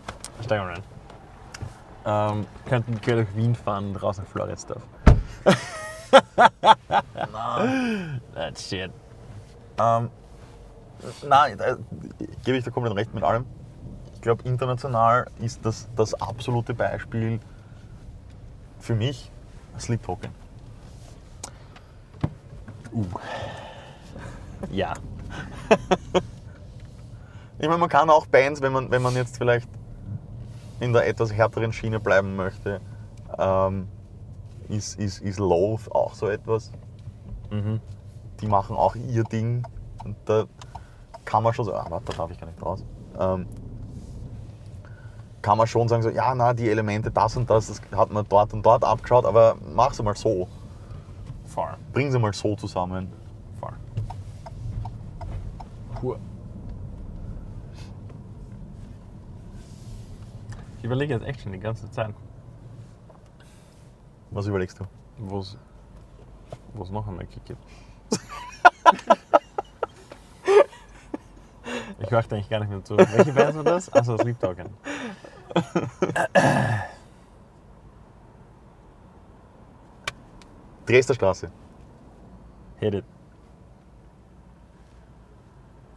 [0.42, 0.82] Steigen wir rein.
[2.08, 4.82] Ähm, könnten quer durch Wien fahren und raus nach Floridsdorf.
[8.32, 8.92] That's shit.
[9.78, 10.10] Ähm,
[11.28, 11.76] nein, da
[12.44, 13.44] gebe ich dir komplett recht mit allem.
[14.14, 17.40] Ich glaube, international ist das das absolute Beispiel
[18.78, 19.32] für mich
[19.78, 20.30] Sleep Token.
[24.70, 24.94] Ja.
[27.58, 29.66] Ich meine, man kann auch Bands, wenn man, wenn man jetzt vielleicht
[30.80, 32.80] in der etwas härteren Schiene bleiben möchte,
[33.38, 33.88] ähm,
[34.68, 36.72] ist, ist, ist Loath auch so etwas.
[37.50, 37.80] Mhm.
[38.40, 39.66] Die machen auch ihr Ding.
[40.04, 40.44] Und da
[41.24, 42.84] kann man schon sagen, ah, warte, da darf ich gar nicht raus.
[43.18, 43.46] Ähm,
[45.42, 48.26] kann man schon sagen, so, ja, na, die Elemente, das und das, das hat man
[48.28, 50.48] dort und dort abgeschaut, aber mach sie mal so.
[51.44, 51.68] Voll.
[51.92, 53.12] Bring sie mal so zusammen.
[53.60, 53.72] Voll.
[56.02, 56.18] Cool.
[60.86, 62.14] Überlege jetzt echt schon die ganze Zeit,
[64.30, 64.84] Was überlegst du?
[65.18, 67.62] wo es noch einen Mackie gibt.
[71.98, 72.96] ich möchte eigentlich gar nicht mehr zu.
[72.98, 73.92] Welche Band war das?
[73.92, 74.68] Achso, Sleep Token.
[80.86, 81.50] Dresdner Straße.
[82.78, 83.04] Hit it.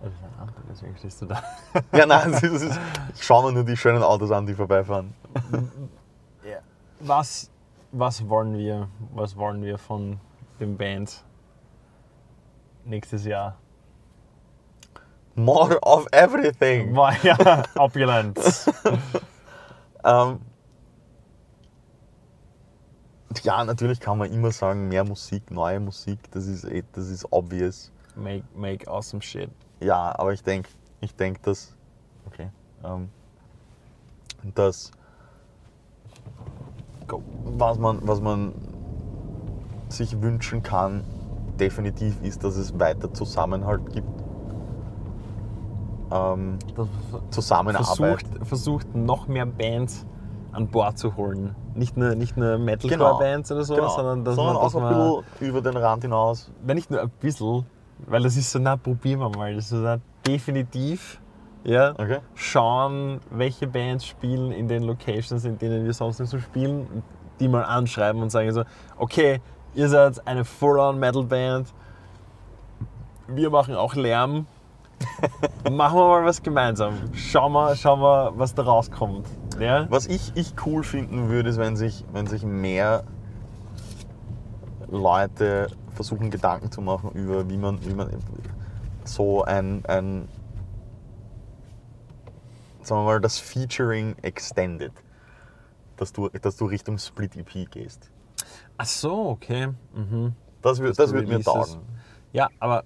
[0.01, 1.43] Das ist ein Ampel, deswegen stehst du da.
[1.91, 2.79] Ja, nein, ist,
[3.15, 5.13] ich schaue mir nur die schönen Autos an, die vorbeifahren.
[7.01, 7.49] Was,
[7.91, 10.19] was wollen wir, was wollen wir von
[10.59, 11.23] dem Band
[12.85, 13.57] nächstes Jahr?
[15.35, 16.95] More of everything.
[16.95, 18.71] War ja Opulence.
[20.01, 20.39] Ähm,
[23.43, 27.27] ja, natürlich kann man immer sagen, mehr Musik, neue Musik, das ist, eh- das ist
[27.33, 27.91] obvious.
[28.15, 29.49] Make, make awesome shit.
[29.81, 30.69] Ja, aber ich denke,
[31.01, 31.75] ich denke, dass,
[32.27, 32.49] okay,
[32.83, 33.09] ähm,
[34.55, 34.91] dass,
[37.45, 38.53] was man, was man
[39.89, 41.03] sich wünschen kann,
[41.59, 44.07] definitiv ist, dass es weiter Zusammenhalt gibt.
[46.11, 46.57] Ähm,
[47.29, 47.85] Zusammenarbeit.
[47.87, 50.05] Versucht, versucht noch mehr Bands
[50.51, 51.55] an Bord zu holen.
[51.75, 52.65] Nicht nur, nicht nur Genau.
[52.65, 53.89] Metalcore-Bands oder so, Genau.
[53.89, 56.51] sondern dass Sondern man, dass auch man ein bisschen über den Rand hinaus.
[56.63, 57.65] wenn nicht nur ein bisschen,
[58.07, 59.53] weil das ist so, na, probieren wir mal.
[59.55, 61.19] Das ist so, na, definitiv,
[61.63, 62.19] ja, Okay.
[62.35, 67.03] schauen, welche Bands spielen in den Locations, in denen wir sonst nicht so spielen,
[67.39, 68.63] die mal anschreiben und sagen so,
[68.97, 69.41] okay,
[69.75, 71.73] ihr seid eine Full-on-Metal-Band,
[73.27, 74.47] wir machen auch Lärm,
[75.71, 76.93] machen wir mal was gemeinsam.
[77.13, 79.27] Schauen wir, schauen wir was da rauskommt.
[79.59, 79.87] Ja?
[79.89, 83.03] Was ich, ich cool finden würde, ist, wenn sich, wenn sich mehr
[84.91, 88.09] Leute versuchen, Gedanken zu machen über, wie man, wie man
[89.03, 90.27] so ein, ein
[92.81, 94.91] sagen wir mal, das Featuring extended.
[95.97, 98.09] Dass du, dass du Richtung Split EP gehst.
[98.77, 99.67] Ach so, okay.
[99.93, 100.33] Mhm.
[100.61, 101.81] Das, das du würde mir taugen.
[102.31, 102.83] Ja, aber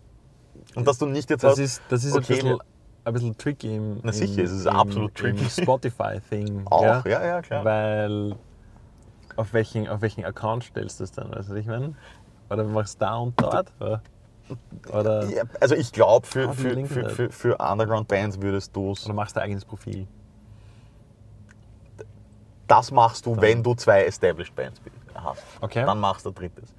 [0.75, 2.59] Und dass du nicht jetzt das hast, ist, das ist okay, ein, bisschen,
[3.05, 5.47] ein bisschen tricky im, Na sicher, im, es ist im, absolut tricky.
[5.47, 6.63] Spotify-Thing.
[6.71, 7.03] auch, ja?
[7.05, 7.65] ja, ja, klar.
[7.65, 8.35] Weil
[9.35, 11.31] auf welchen, auf welchen Account stellst du es dann?
[11.31, 11.95] Weißt du, was ich meine?
[12.49, 13.71] Oder machst du da und dort?
[14.91, 15.25] Oder?
[15.29, 19.13] Ja, also ich glaube, für, Ah, für, für, für, für Underground-Bands würdest du es oder
[19.13, 20.07] machst du dein eigenes Profil?
[22.67, 24.95] das machst du, wenn du zwei Established Bands bist.
[25.13, 25.43] hast.
[25.61, 25.85] Okay.
[25.85, 26.73] Dann machst du ein drittes.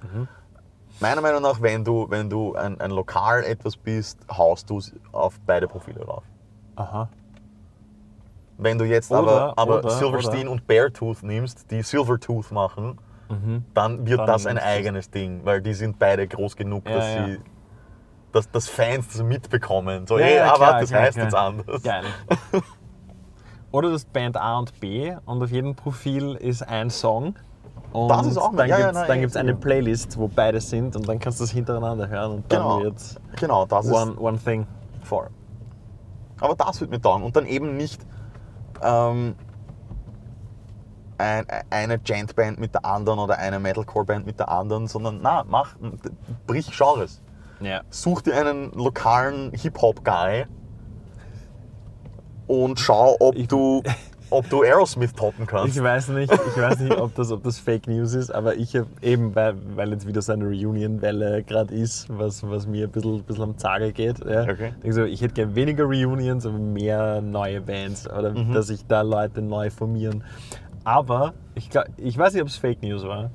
[0.99, 4.93] Meiner Meinung nach, wenn du, wenn du ein, ein Lokal etwas bist, haust du es
[5.11, 6.23] auf beide Profile rauf.
[6.75, 7.09] Aha.
[8.57, 12.97] Wenn du jetzt Oder- aber, aber oder- Silverstein oder- und Beartooth nimmst, die Silvertooth machen,
[13.73, 17.15] dann wird Dann das ein eigenes Ding, weil die sind beide groß genug, Ja, dass
[17.15, 17.25] ja.
[17.25, 17.39] sie
[18.31, 20.05] dass, dass Fans das mitbekommen.
[20.07, 21.25] So, Ja, ey, ja, aber klar, das klar, heißt klar.
[21.25, 21.83] jetzt anders.
[21.83, 22.03] Geil.
[23.71, 27.35] Oder das Band A und B und auf jedem Profil ist ein Song.
[27.91, 29.55] Und Das ist auch dann ja, ja, gibt's, nein, dann eh, gibt's eine.
[29.55, 32.81] Playlist, wo beide sind und dann kannst du das hintereinander hören und dann Genau.
[32.83, 34.67] wird's Genau, das one, ist one thing.
[35.03, 35.27] voll.
[36.41, 37.23] Aber das wird mir taugen.
[37.23, 38.05] Und dann eben nicht
[38.81, 39.35] ähm,
[41.17, 45.75] ein, eine Gent-Band mit der anderen oder eine Metalcore-Band mit der anderen, sondern na, mach,
[46.45, 47.21] brich Genres.
[47.61, 47.81] Ja.
[47.89, 50.45] Such dir einen lokalen Hip-Hop-Guy
[52.47, 53.81] und schau, ob Ich- du,
[54.37, 55.75] ob du Aerosmith toppen kannst.
[55.75, 58.75] Ich weiß nicht, ich weiß nicht, ob das, ob das Fake News ist, aber ich
[58.75, 62.91] habe eben, weil, weil jetzt wieder so eine Reunion-Welle gerade ist, was, was mir ein
[62.91, 64.19] bisschen, bisschen am Zage geht.
[64.25, 64.43] Ja.
[64.43, 64.73] Okay.
[64.89, 68.53] So, ich hätte gerne weniger Reunions, aber mehr neue Bands oder Mhm.
[68.53, 70.23] dass sich da Leute neu formieren.
[70.83, 73.31] Aber ich, glaub, ich weiß nicht, ob es Fake News war.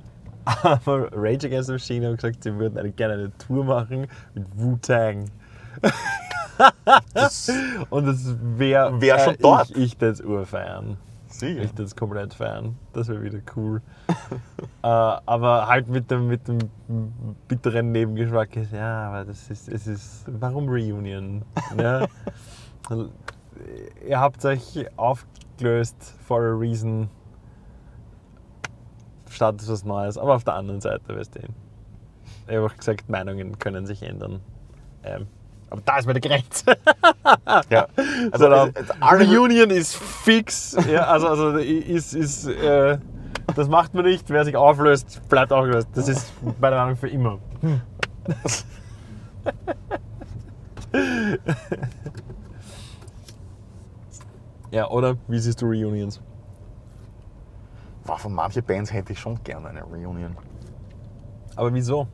[0.62, 4.44] Aber Rage Against the Machine haben gesagt, sie würden eine, gerne eine Tour machen mit
[4.56, 5.26] Wu-Tang.
[7.14, 7.50] Das,
[7.90, 9.70] Und das wäre Wär schon dort.
[9.70, 10.96] Ich, ich das urfeiern.
[11.28, 11.62] sicher.
[11.62, 12.76] Ich das komplett feiern.
[12.92, 13.80] Das wäre wieder cool.
[14.82, 16.58] äh, aber halt mit dem, mit dem
[17.48, 21.42] bitteren Nebengeschmack ist, ja, aber das ist, es ist, warum Reunion?
[21.78, 22.06] Ja?
[24.06, 27.08] Ihr habt euch aufgelöst for a reason.
[29.28, 31.40] Startet was Neues, aber auf der anderen Seite, weißt du.
[32.48, 34.40] Ich habe auch gesagt, Meinungen können sich ändern.
[35.04, 35.28] Ähm,
[35.70, 36.64] aber da ist meine Grenze.
[37.70, 37.86] Ja.
[38.32, 40.76] Also, Also, es- es- alle- Reunion ist fix.
[40.90, 42.98] Ja, also, also ist, ist, äh,
[43.54, 44.28] das macht man nicht.
[44.30, 45.88] Wer sich auflöst, bleibt aufgelöst.
[45.94, 47.38] Das ist meiner Meinung nach für immer.
[54.70, 55.16] ja, oder?
[55.28, 56.20] Wie siehst du Reunions?
[58.04, 60.36] Boah, von manchen Bands hätte ich schon gerne eine Reunion.
[61.56, 62.06] Aber wieso?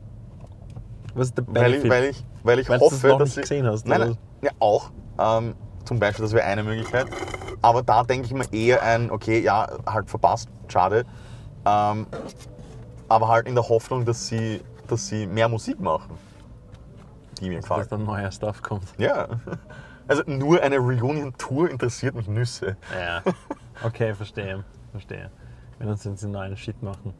[1.13, 1.91] Was ist der Weil ich, Benefit?
[1.91, 4.89] weil ich, weil ich Weil du hoffe, dass ich, gesehen hast, Nein, nein, ja, auch.
[5.19, 7.07] Ähm, zum Beispiel, das wäre eine Möglichkeit.
[7.61, 11.05] Aber da denke ich mir eher ein, okay, ja, halt verpasst, schade.
[11.65, 12.07] Ähm,
[13.09, 16.17] aber halt in der Hoffnung, dass sie, dass sie mehr Musik machen,
[17.39, 17.91] die mir dass gefällt.
[17.91, 18.87] dann neuer Stuff kommt.
[18.97, 19.27] Ja.
[20.09, 22.77] Also nur eine Reunion-Tour interessiert mich Nüsse.
[22.97, 23.21] Ja.
[23.83, 24.63] Okay, verstehe.
[24.91, 25.29] Verstehe.
[25.79, 27.13] Wenn uns jetzt einen neuen Shit machen.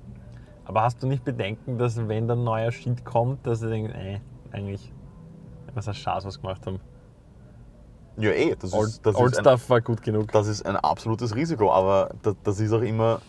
[0.63, 4.21] Aber hast du nicht Bedenken, dass wenn dann neuer Shit kommt, dass du denkst, ey,
[4.53, 4.93] eigentlich,
[5.77, 6.79] was heißt Scheiß was gemacht haben?
[8.17, 10.31] Ja, eh, das Old, ist, das Old ist ein, Stuff war gut genug.
[10.31, 13.21] das ist ein absolutes Risiko, aber das, das ist auch immer.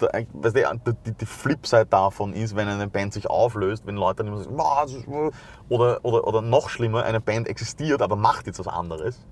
[0.00, 4.16] Der, weißt du, die, die Flipside davon ist, wenn eine Band sich auflöst, wenn Leute
[4.24, 5.30] dann immer sagen, "Boah, das ist, äh",
[5.68, 9.26] oder, oder, oder noch schlimmer, eine Band existiert, aber macht jetzt was anderes.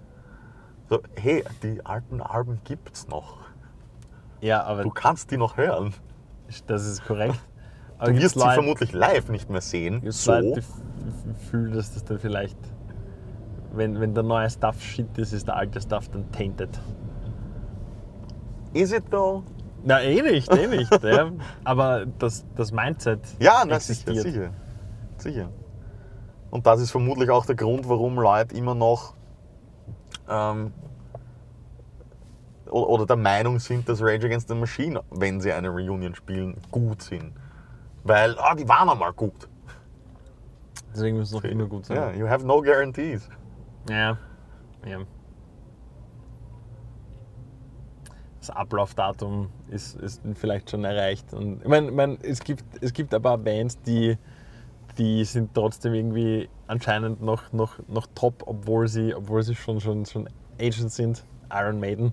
[0.89, 3.39] So, hey, die alten Alben gibt's noch.
[4.41, 5.95] Ja, aber Du kannst die noch hören.
[6.67, 7.39] das ist korrekt.
[7.97, 10.03] Aber Du wirst sie vermutlich live nicht mehr sehen.
[10.11, 10.33] So.
[10.33, 12.57] Leute, die f- f- fühlen, dass das dann vielleicht,
[13.73, 16.71] wenn, wenn der neue Stuff Shit ist, ist der alte Stuff dann tainted.
[18.73, 19.43] Is it though?
[19.85, 20.91] Na, eh nicht, eh nicht.
[21.03, 21.31] ja.
[21.65, 24.23] Aber das, das Mindset Ja, na, sicher, existiert.
[24.23, 24.51] sicher.
[25.19, 25.49] Sicher.
[26.51, 29.15] Und das ist vermutlich auch der Grund, warum Leute immer noch
[30.29, 30.73] ähm,
[32.71, 37.03] oder der Meinung sind, dass Rage Against the Machine, wenn sie eine Reunion spielen, gut
[37.03, 37.33] sind.
[38.05, 39.49] Weil, ah, die waren einmal gut.
[40.95, 41.97] Deswegen muss es noch immer gut sein.
[41.97, 43.29] Ja, you have no guarantees.
[43.89, 44.17] Ja.
[44.87, 45.01] ja.
[48.39, 51.33] Das Ablaufdatum ist, ist vielleicht schon erreicht.
[51.33, 54.17] Und ich meine, ich mein, es, gibt, es gibt ein paar Bands, die,
[54.99, 60.07] die sind trotzdem irgendwie anscheinend noch, noch, noch top, obwohl sie, obwohl sie schon, schon,
[60.07, 60.29] schon
[60.61, 61.25] Agents sind.
[61.51, 62.13] Iron Maiden.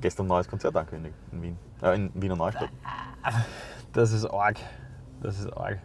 [0.00, 1.58] Gestern neues Konzert angekündigt in Wien.
[1.82, 2.70] Äh, in Wiener Neustadt.
[3.92, 4.56] Das ist arg.
[5.20, 5.78] Das ist arg.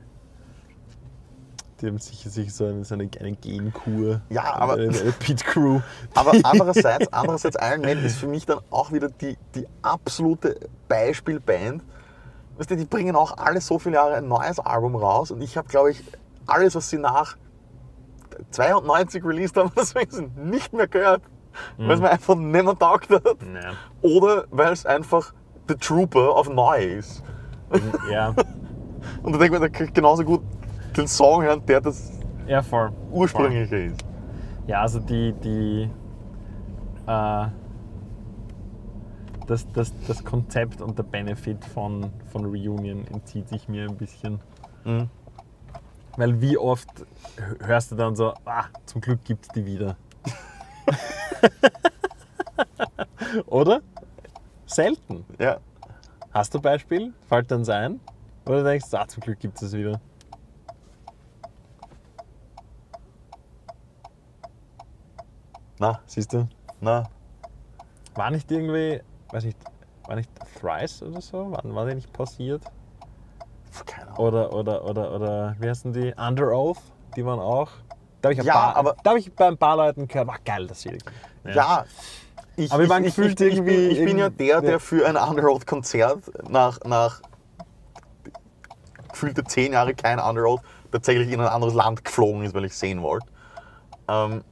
[1.85, 4.21] Die haben sicher sich so eine, so eine, eine Genkur.
[4.29, 5.81] Ja, aber- Eine, eine Pit Crew.
[6.15, 11.83] Aber andererseits, andererseits Iron Maiden ist für mich dann auch wieder die, die absolute Beispielband.
[12.57, 15.57] Weißt du, die bringen auch alle so viele Jahre ein neues Album raus und ich
[15.57, 16.03] habe, glaube ich,
[16.47, 17.37] alles, was sie nach
[18.51, 19.93] 92 released haben, das
[20.35, 21.21] nicht mehr gehört.
[21.77, 23.23] Weil es mir einfach nicht mehr taugt hat.
[23.25, 23.71] Ja.
[24.01, 25.33] Oder weil es einfach
[25.69, 27.23] The Trooper auf neu ist.
[28.11, 28.29] ja.
[29.23, 30.41] Und da denke ich mir, da kann ich genauso gut
[30.97, 32.11] den Song hören, der das
[32.47, 32.91] Ja, voll.
[33.11, 34.05] ursprüngliche ist.
[34.67, 35.89] Ja, also die, die,
[37.07, 37.47] äh,
[39.47, 44.39] das, das, das Konzept und der Benefit von, von Reunion entzieht sich mir ein bisschen.
[44.83, 45.09] Mhm.
[46.17, 46.87] Weil wie oft
[47.59, 49.97] hörst du dann so, ah, zum Glück gibt es die wieder.
[53.47, 53.81] Oder?
[54.65, 55.25] Selten.
[55.39, 55.57] Ja.
[56.31, 57.13] Hast du ein Beispiel?
[57.27, 57.99] Fällt dann ein?
[58.45, 59.99] Oder denkst du, ah, zum Glück gibt es es wieder?
[65.79, 66.47] Na, Siehst du?
[66.79, 67.03] na.
[68.15, 69.57] War nicht irgendwie, weiß nicht,
[70.07, 71.51] war nicht Thrice oder so?
[71.51, 72.63] War, war der nicht passiert?
[73.85, 74.19] Keine Ahnung.
[74.19, 76.13] Oder, oder, oder, oder, wie heißen die?
[76.17, 76.77] Under Oath,
[77.17, 77.69] die waren auch.
[78.21, 80.39] Da habe ich, Ja, paar- aber- da hab ich bei ein paar Leuten gehört, war
[80.45, 80.97] geil, das hier.
[81.43, 81.85] Ja.
[82.55, 84.71] Ich, Aber wir waren ich, ich, ich, ich, bin, irgendwie ich bin ja der, der
[84.71, 84.79] ja.
[84.79, 87.21] für ein Underworld-Konzert nach, nach
[89.11, 90.61] gefühlte zehn Jahre kein Underworld
[90.91, 93.27] tatsächlich in ein anderes Land geflogen ist, weil ich sehen wollte.
[94.07, 94.43] Ähm,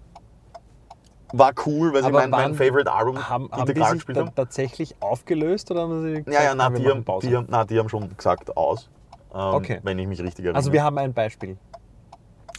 [1.33, 4.35] war cool, weil sie mein, mein Favorite Album Haben, haben die integral gespielt haben.
[4.35, 7.65] tatsächlich aufgelöst oder haben sie gesagt, Ja, ja, na, wir die, haben, die, haben, na,
[7.65, 8.89] die haben schon gesagt aus,
[9.33, 9.79] ähm, Okay.
[9.83, 10.57] wenn ich mich richtig erinnere.
[10.59, 11.57] also wir haben ein Beispiel.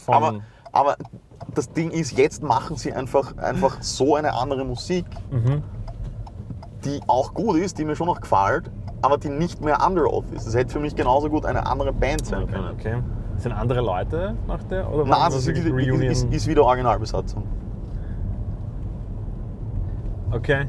[0.07, 0.97] Aber, aber
[1.53, 5.63] das Ding ist, jetzt machen sie einfach, einfach so eine andere Musik, Mhm.
[6.83, 8.69] die auch gut ist, die mir schon noch gefällt,
[9.01, 10.45] aber die nicht mehr Underoath ist.
[10.47, 12.71] Es hätte für mich genauso gut eine andere Band sein okay, können.
[12.73, 12.97] okay.
[13.37, 14.89] Sind andere Leute nach der?
[14.93, 17.43] Oder Nein, also das es ist, ist, ist wieder Originalbesatzung.
[20.35, 20.67] Okay.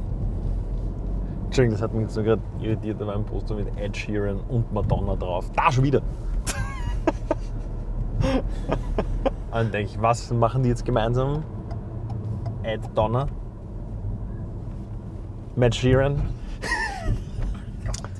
[1.46, 3.00] Entschuldigung, das hat mich so gerade irritiert.
[3.00, 5.50] Da war ein Poster mit Ed Sheeran und Madonna drauf.
[5.56, 6.02] Da schon wieder!
[8.22, 8.44] und
[9.50, 11.42] dann denke ich, was machen die jetzt gemeinsam?
[12.62, 13.26] Ed Donner?
[15.56, 16.22] Matt Sheeran?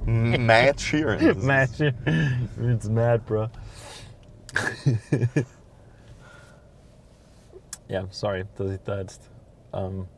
[0.05, 1.37] Matt Sheeran.
[1.47, 2.49] Matt Sheeran.
[2.61, 3.47] It's mad, bro.
[7.89, 9.31] ja, sorry, dass ich da jetzt.
[9.73, 10.09] Ähm,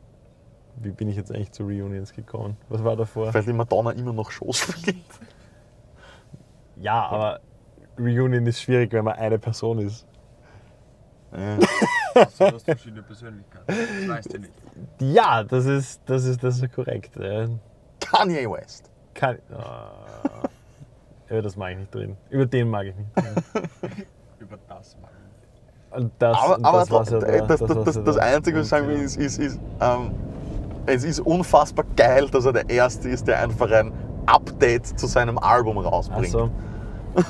[0.81, 2.57] wie bin ich jetzt eigentlich zu Reunions gekommen?
[2.69, 3.33] Was war davor?
[3.33, 4.97] Weil die Madonna immer noch Shows spielt.
[6.77, 7.39] Ja, aber
[7.97, 10.05] Reunion ist schwierig, wenn man eine Person ist.
[11.31, 11.57] Ja.
[12.15, 13.65] Also, du hast verschiedene Persönlichkeiten.
[13.67, 14.51] Das weißt du nicht.
[14.99, 17.15] Ja, das ist, das ist, das ist korrekt.
[17.15, 17.47] Ja.
[17.99, 18.89] Kanye West.
[19.13, 19.91] Kann, ah,
[21.29, 22.17] über das mag ich nicht reden.
[22.31, 23.69] Über den mag ich nicht reden.
[24.39, 25.11] Über das mal.
[25.91, 28.21] Und das, Aber, und aber das, was er das, da- das, das, das, das da
[28.23, 30.11] Einzige, was ich sagen will, ist, ist, ist ähm,
[30.89, 33.91] es ist unfassbar geil, dass er der Erste ist, der einfach ein
[34.25, 36.25] Update zu seinem Album rausbringt.
[36.25, 36.49] Also,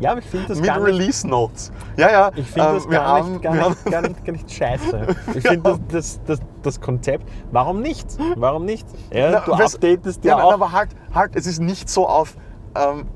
[0.00, 1.70] ja, aber ich finde das Mit gar nicht, Release Notes.
[1.96, 2.30] Ja, ja.
[2.34, 5.06] ich finde ähm, das wir gar, haben- nicht, gar, nicht, gar, nicht, gar nicht scheiße.
[5.34, 8.06] Ich finde das, das, das, das Konzept, warum nicht?
[8.36, 8.86] Warum nicht?
[9.12, 10.52] Ja, Na, du weißt- updatest Ja, ja auch.
[10.52, 12.36] aber halt, halt, es ist nicht so auf.
[12.74, 13.06] Ähm,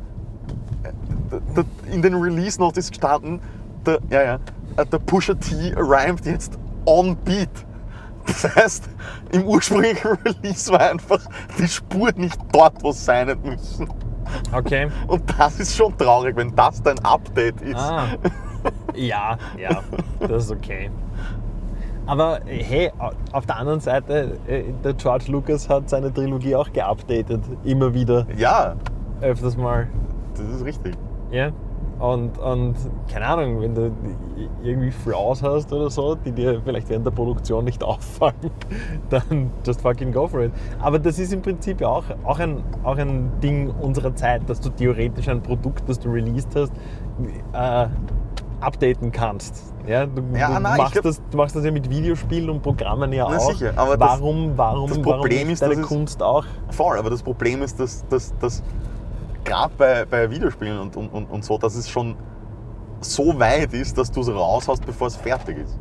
[1.91, 3.41] in den Release Notes ist gestanden,
[3.87, 4.35] der, ja, ja,
[4.77, 7.49] äh, der Pusher T rhymt jetzt on beat.
[8.27, 8.89] Das heißt,
[9.33, 11.21] im ursprünglichen Release war einfach
[11.59, 13.89] die Spur nicht dort, wo es sein hätte müssen.
[14.53, 14.89] Okay.
[15.09, 17.77] Und das ist schon traurig, wenn das dein Update ist.
[17.77, 18.07] Ah.
[18.95, 19.81] Ja, ja,
[20.21, 20.91] das ist okay.
[22.07, 26.73] Aber hey, au- auf der anderen Seite, äh, der George Lucas hat seine Trilogie auch
[26.73, 27.43] geupdatet.
[27.65, 28.75] Immer wieder, Ja,
[29.21, 29.89] öfters mal.
[30.37, 30.95] das ist richtig.
[31.31, 31.51] Ja.
[32.03, 32.75] Und, und
[33.09, 33.93] keine Ahnung, wenn du
[34.61, 38.35] irgendwie Flaws hast oder so, die dir vielleicht während der Produktion nicht auffallen,
[39.09, 40.53] dann just fucking go for it.
[40.81, 44.71] Aber das ist im Prinzip auch, auch, ein, auch ein Ding unserer Zeit, dass du
[44.71, 46.73] theoretisch ein Produkt, das du released hast,
[47.53, 47.87] äh,
[48.61, 49.73] updaten kannst.
[49.87, 52.63] Ja, du, Ja, du, nein, machst glaub- das, du machst das ja mit Videospielen und
[52.65, 53.53] Programmen ja auch.
[53.53, 56.45] sicher, aber das- warum, warum, das warum Problem nicht ist, deine Kunst auch?
[56.71, 58.61] Voll, aber das Problem ist, dass, dass, dass
[59.45, 62.17] gerade bei, bei Videospielen und, und, und, und so, dass es schon
[63.01, 65.79] so weit ist, dass du es raus hast, bevor es fertig ist.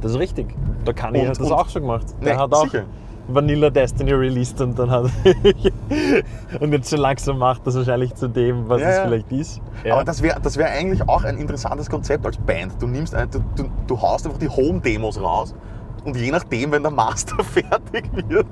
[0.00, 0.54] Das ist richtig.
[0.86, 2.06] Der Kanye Und- hat das und- auch schon gemacht.
[2.24, 2.84] Der Nee, hat auch sicher.
[3.28, 5.06] Vanilla Destiny released und dann hat
[6.60, 9.02] und jetzt schon langsam macht das wahrscheinlich zu dem, was Ja, es ja.
[9.04, 9.60] vielleicht ist.
[9.84, 9.94] Ja.
[9.94, 12.74] Aber das wäre das wär eigentlich auch ein interessantes Konzept als Band.
[12.80, 15.56] Du, nimmst ein, du, du, du haust einfach die Home-Demos raus
[16.04, 18.46] und je nachdem, wenn der Master fertig wird,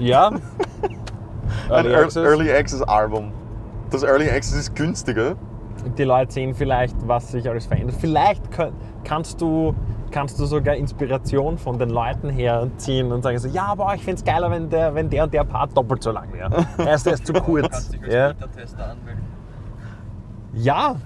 [0.00, 0.30] ja.
[1.70, 2.16] ein Early Early, Access.
[2.24, 3.32] Early Access Album.
[3.90, 5.36] Das Early Access ist günstiger.
[5.98, 7.96] Die Leute sehen vielleicht, was sich alles verändert.
[8.00, 8.72] Vielleicht kann,
[9.04, 9.74] kannst, du,
[10.10, 14.18] kannst du sogar Inspiration von den Leuten herziehen und sagen so, ja, aber ich finde
[14.20, 16.64] es geiler, wenn der, wenn der und der Part doppelt so lang wäre.
[16.78, 17.68] Er ist erst zu Du kurz.
[17.70, 18.32] kannst dich als Ja.
[18.32, 19.22] Beta-Tester anmelden.
[20.54, 20.96] ja,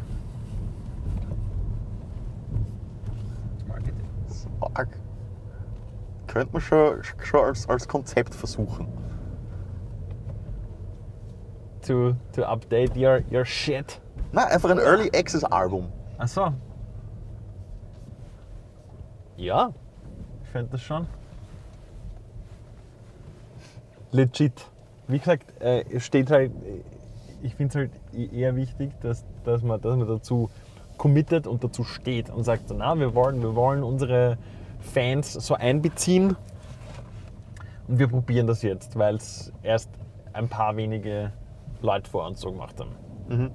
[3.66, 3.94] Marketing.
[4.74, 4.88] Arg.
[6.26, 8.86] Könnte man schon, schon als, als Konzept versuchen.
[11.89, 14.01] To, to update your, your shit.
[14.32, 15.89] Nein, einfach ein Early Access Album.
[16.18, 16.53] Ach so.
[19.36, 19.72] Ja,
[20.43, 21.07] ich finde das schon.
[24.12, 24.66] legit.
[25.07, 26.82] Wie gesagt, äh, es steht halt, äh,
[27.43, 30.51] ich finde es halt e- eher wichtig, dass, dass, man, dass man dazu
[30.97, 34.36] committet und dazu steht und sagt, so, na, wir wollen, wir wollen unsere
[34.80, 36.36] Fans so einbeziehen
[37.86, 39.91] und wir probieren das jetzt, weil es erst
[40.32, 41.32] ein paar wenige
[41.80, 42.94] Leute vor uns so gemacht haben.
[43.28, 43.50] Mhm.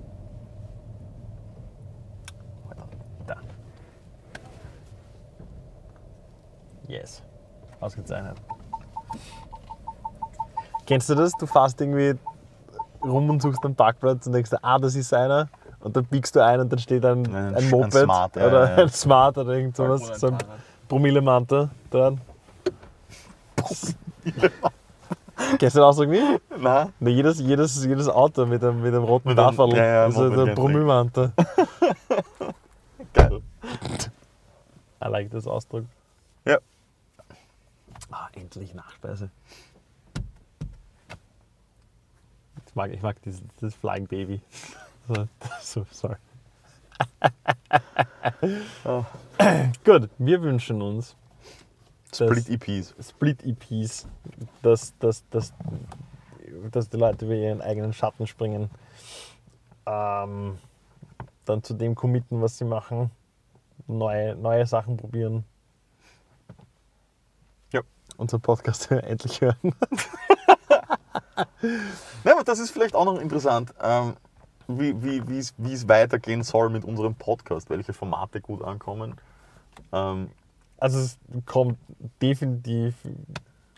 [3.28, 3.36] Da.
[6.88, 7.22] Yes.
[7.80, 8.38] Ausgezeichnet.
[10.86, 11.32] Kennst du das?
[11.34, 12.16] Du fährst irgendwie
[13.04, 15.48] rum und suchst einen Parkplatz und denkst, dir, ah, das ist einer.
[15.80, 18.36] Und dann biegst du ein und dann steht ein, Ein ein, Sch- ein Moped Smart,
[18.38, 18.84] ja, oder ja, ja.
[18.84, 20.20] ein Smart oder irgend sowas.
[20.20, 20.38] So ein
[20.88, 22.22] Promillemante dran.
[25.60, 26.42] Kennst du den Ausdruck nicht?
[26.58, 26.94] Nein.
[27.00, 29.76] Na, jedes, jedes, jedes Auto mit einem, mit einem roten Mit einem- Tafel.
[29.78, 31.32] ja, ja, also Moped der Promillemante.
[33.14, 33.42] Geil.
[35.04, 35.86] I like das Ausdruck.
[36.46, 36.58] Ja.
[38.12, 39.30] Ah, endlich Nachspeise.
[42.68, 44.42] Ich mag, ich mag dieses, dieses Flying Baby.
[45.08, 45.28] So,
[45.62, 46.16] so sorry.
[48.86, 49.04] Oh.
[49.84, 51.16] Gut, wir wünschen uns
[52.14, 52.94] Split EPs.
[53.00, 54.08] Split-EPs,
[54.62, 55.54] dass, dass, dass,
[56.72, 58.70] dass die Leute über ihren eigenen Schatten springen,
[59.86, 60.58] ähm,
[61.46, 63.12] dann zu dem committen, was sie machen,
[63.88, 65.44] neue, neue Sachen probieren.
[67.72, 67.82] Ja.
[68.18, 69.58] Unser Podcast endlich hören.
[72.24, 74.16] Ja, aber das ist vielleicht auch noch interessant, ähm,
[74.68, 79.16] wie es weitergehen soll mit unserem Podcast, welche Formate gut ankommen.
[79.92, 80.30] Ähm,
[80.84, 81.78] Also es kommt
[82.22, 82.96] definitiv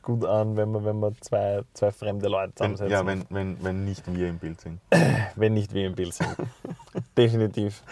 [0.02, 2.92] gut an, wenn man, wenn man zwei, zwei fremde Leute zusammensetzt.
[2.92, 4.82] ja, wenn, wenn, wenn nicht wir im Bild sind.
[5.36, 6.36] wenn nicht wir im Bild sind.
[7.16, 7.84] Definitiv.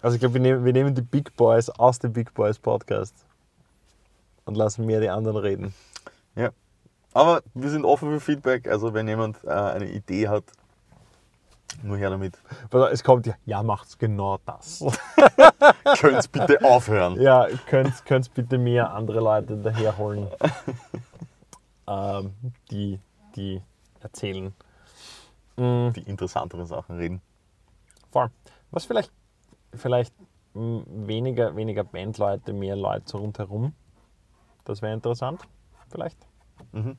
[0.00, 3.14] Also ich glaube, wir nehmen, wir nehmen die Big Boys aus dem Big Boys Podcast
[4.46, 5.74] und lassen mehr die anderen reden.
[6.34, 6.48] Ja.
[7.12, 10.44] Aber wir sind offen für Feedback, also wenn jemand äh, eine Idee hat,
[11.82, 12.38] nur her damit.
[12.90, 14.84] Es kommt ja, ja, macht's genau das.
[15.98, 17.20] Könnt's bitte aufhören.
[17.20, 20.28] Ja, könnt, könnt bitte mehr andere Leute daherholen,
[21.86, 22.34] ähm,
[22.70, 22.98] die,
[23.36, 23.62] die
[24.00, 24.54] erzählen.
[25.56, 25.90] Mm.
[25.90, 27.20] Die interessanteren Sachen reden.
[28.10, 28.30] Voll.
[28.70, 29.12] Was vielleicht,
[29.74, 30.14] vielleicht
[30.54, 33.74] mm, weniger, weniger Bandleute, mehr Leute so rundherum.
[34.64, 35.40] Das wäre interessant,
[35.90, 36.18] vielleicht.
[36.72, 36.96] Mhm.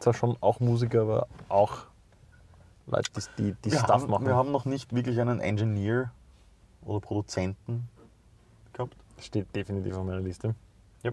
[0.00, 1.86] Zwar schon auch Musiker, aber auch
[2.86, 4.26] Leute, die, die, die Wir, Stuff haben, machen.
[4.26, 6.12] wir haben noch nicht wirklich einen Engineer
[6.82, 7.88] oder Produzenten
[8.72, 8.96] gehabt.
[9.20, 10.54] Steht definitiv auf meiner Liste.
[11.02, 11.10] Ja.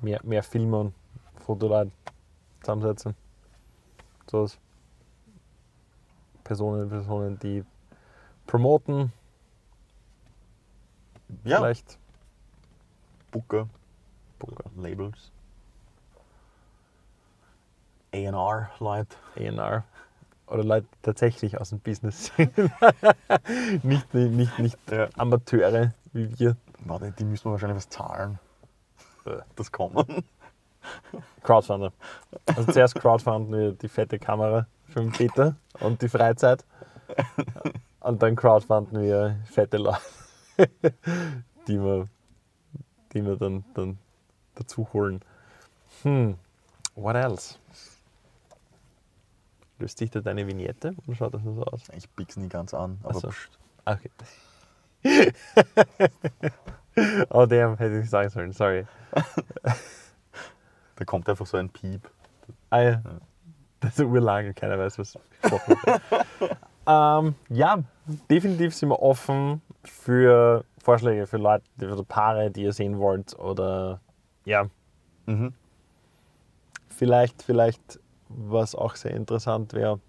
[0.00, 0.94] Mehr, mehr Filme und
[1.34, 1.90] Fotoleute
[2.60, 3.14] zusammensetzen.
[4.30, 4.58] So was.
[6.44, 7.64] Personen, Personen, die
[8.46, 9.12] promoten,
[11.44, 11.98] Ja, vielleicht.
[13.30, 13.68] Booker,
[14.38, 14.64] Booker.
[14.76, 15.30] Labels.
[18.12, 19.16] A&R Leute.
[19.36, 19.84] A&R
[20.50, 22.56] oder Leute tatsächlich aus dem Business sind.
[23.82, 25.08] nicht, nicht, nicht, nicht Ja.
[25.16, 26.56] Amateure wie wir.
[26.80, 28.38] Warte, die müssen wir wahrscheinlich was zahlen.
[29.26, 29.38] Äh.
[29.56, 30.24] Das kommen.
[31.42, 31.92] Crowdfunder.
[32.46, 36.64] Also zuerst crowdfunden wir die fette Kamera für den Peter und die Freizeit.
[38.00, 40.00] Und dann crowdfunden wir fette Leute,
[41.68, 42.08] die wir,
[43.12, 43.98] die wir dann, dann
[44.54, 45.20] dazu holen.
[46.02, 46.36] Hm,
[46.94, 47.58] what else?
[49.80, 51.82] Löst sich da deine Vignette oder schaut das nur so aus?
[51.96, 53.28] Ich bieg's nie ganz an, aber Ach so.
[53.28, 54.10] pst, Okay.
[57.30, 58.86] oh damn, hätte ich sagen sollen, sorry.
[60.96, 62.08] da kommt einfach so ein Piep.
[62.68, 63.02] Ah ja.
[63.80, 66.02] Das ist urlang, keiner weiß, was gesprochen wird.
[66.86, 67.82] ähm, ja,
[68.28, 73.38] definitiv sind wir offen für Vorschläge für Leute, für Paare, die ihr sehen wollt.
[73.38, 74.00] Oder
[74.44, 74.66] ja,
[75.26, 75.54] Mhm.
[76.88, 77.98] vielleicht, vielleicht,
[78.30, 80.00] was auch sehr interessant wäre,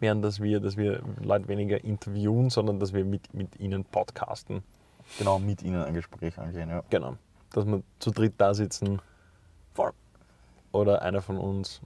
[0.00, 4.62] wären, dass wir, dass wir Leute weniger interviewen, sondern dass wir mit, mit ihnen podcasten.
[5.18, 6.68] Genau, mit ihnen ein Gespräch angehen.
[6.68, 6.82] Ja.
[6.90, 7.16] Genau.
[7.50, 9.00] Dass wir zu dritt da sitzen
[9.74, 9.92] Voll.
[10.72, 11.80] oder einer von uns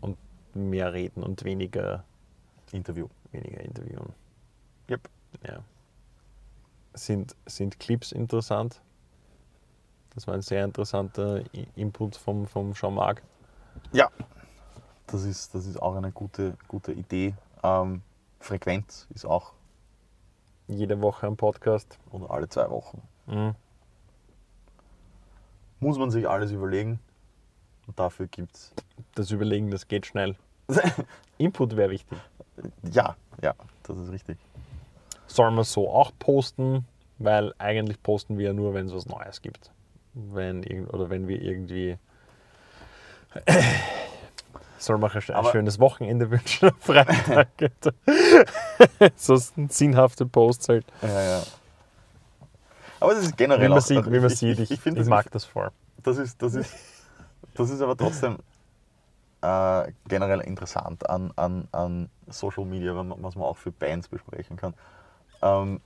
[0.00, 0.16] und
[0.54, 2.04] mehr reden und weniger,
[2.72, 3.08] Interview.
[3.32, 4.12] weniger interviewen.
[4.90, 5.08] Yep.
[5.46, 5.58] Ja.
[6.94, 8.80] Sind, sind Clips interessant?
[10.14, 11.42] Das war ein sehr interessanter
[11.76, 13.22] Input vom, vom Jean-Marc.
[13.92, 14.10] Ja.
[15.06, 17.34] Das ist, das ist auch eine gute, gute Idee.
[17.62, 18.02] Ähm,
[18.40, 19.52] Frequenz ist auch
[20.68, 21.98] Jede Woche ein Podcast.
[22.10, 23.00] oder alle zwei Wochen.
[23.26, 23.54] Mhm.
[25.78, 26.98] Muss man sich alles überlegen.
[27.86, 28.72] Und dafür gibt's.
[29.14, 30.34] Das Überlegen, das geht schnell.
[31.38, 32.18] Input wäre wichtig.
[32.90, 33.54] Ja, ja,
[33.84, 34.38] das ist richtig.
[35.28, 36.84] Soll man so auch posten?
[37.18, 39.70] Weil eigentlich posten wir ja nur, wenn es was Neues gibt.
[40.14, 41.96] Wenn, oder wenn wir irgendwie
[44.78, 47.48] Soll man ein ein Aber- schönes Wochenende wünschen am Freitag.
[49.16, 50.86] so sinnhafte Posts halt.
[51.02, 51.42] Ja, ja.
[53.00, 54.58] Aber das ist generell Wie man auch, sieht, also wie man ich, sieht.
[54.58, 55.70] Ich, ich, finde ich das, mag das voll.
[56.02, 56.74] das ist, das ist,
[57.54, 58.38] das ist aber trotzdem
[59.42, 64.74] äh, generell interessant an, an, an Social Media, was man auch für Bands besprechen kann.
[65.42, 65.80] Ähm,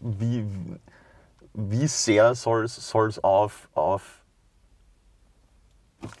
[0.00, 0.44] wie,
[1.54, 2.74] wie sehr soll es
[3.22, 4.19] auf, auf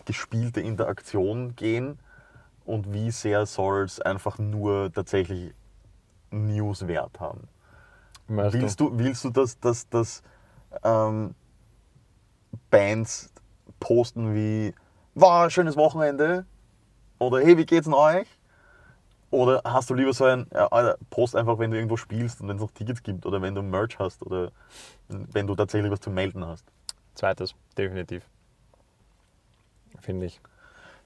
[0.04, 1.98] gespielte Interaktion gehen
[2.64, 5.52] und wie sehr soll es einfach nur tatsächlich
[6.30, 7.48] Newswert haben?
[8.28, 10.22] Weißt Willst du, willst du, dass, dass, dass
[10.84, 11.34] ähm,
[12.70, 13.32] Bands
[13.80, 14.74] posten wie,
[15.14, 16.44] war ein schönes Wochenende?
[17.18, 18.28] Oder hey, wie geht's denn euch?
[19.30, 22.48] Oder hast du lieber so ein, ja, Alter, post einfach, wenn du irgendwo spielst und
[22.48, 24.50] wenn es noch Tickets gibt oder wenn du Merch hast oder
[25.08, 26.64] wenn du tatsächlich was zu melden hast?
[27.14, 28.24] Zweites, definitiv.
[30.00, 30.40] Finde ich.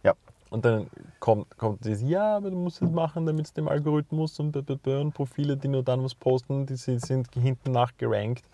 [0.02, 0.14] Ja.
[0.50, 4.38] Und dann kommt, kommt das, ja, aber du musst es machen, damit es dem Algorithmus
[4.38, 8.44] und, und Profile, die nur dann was posten, die sind, sind hinten nach gerankt.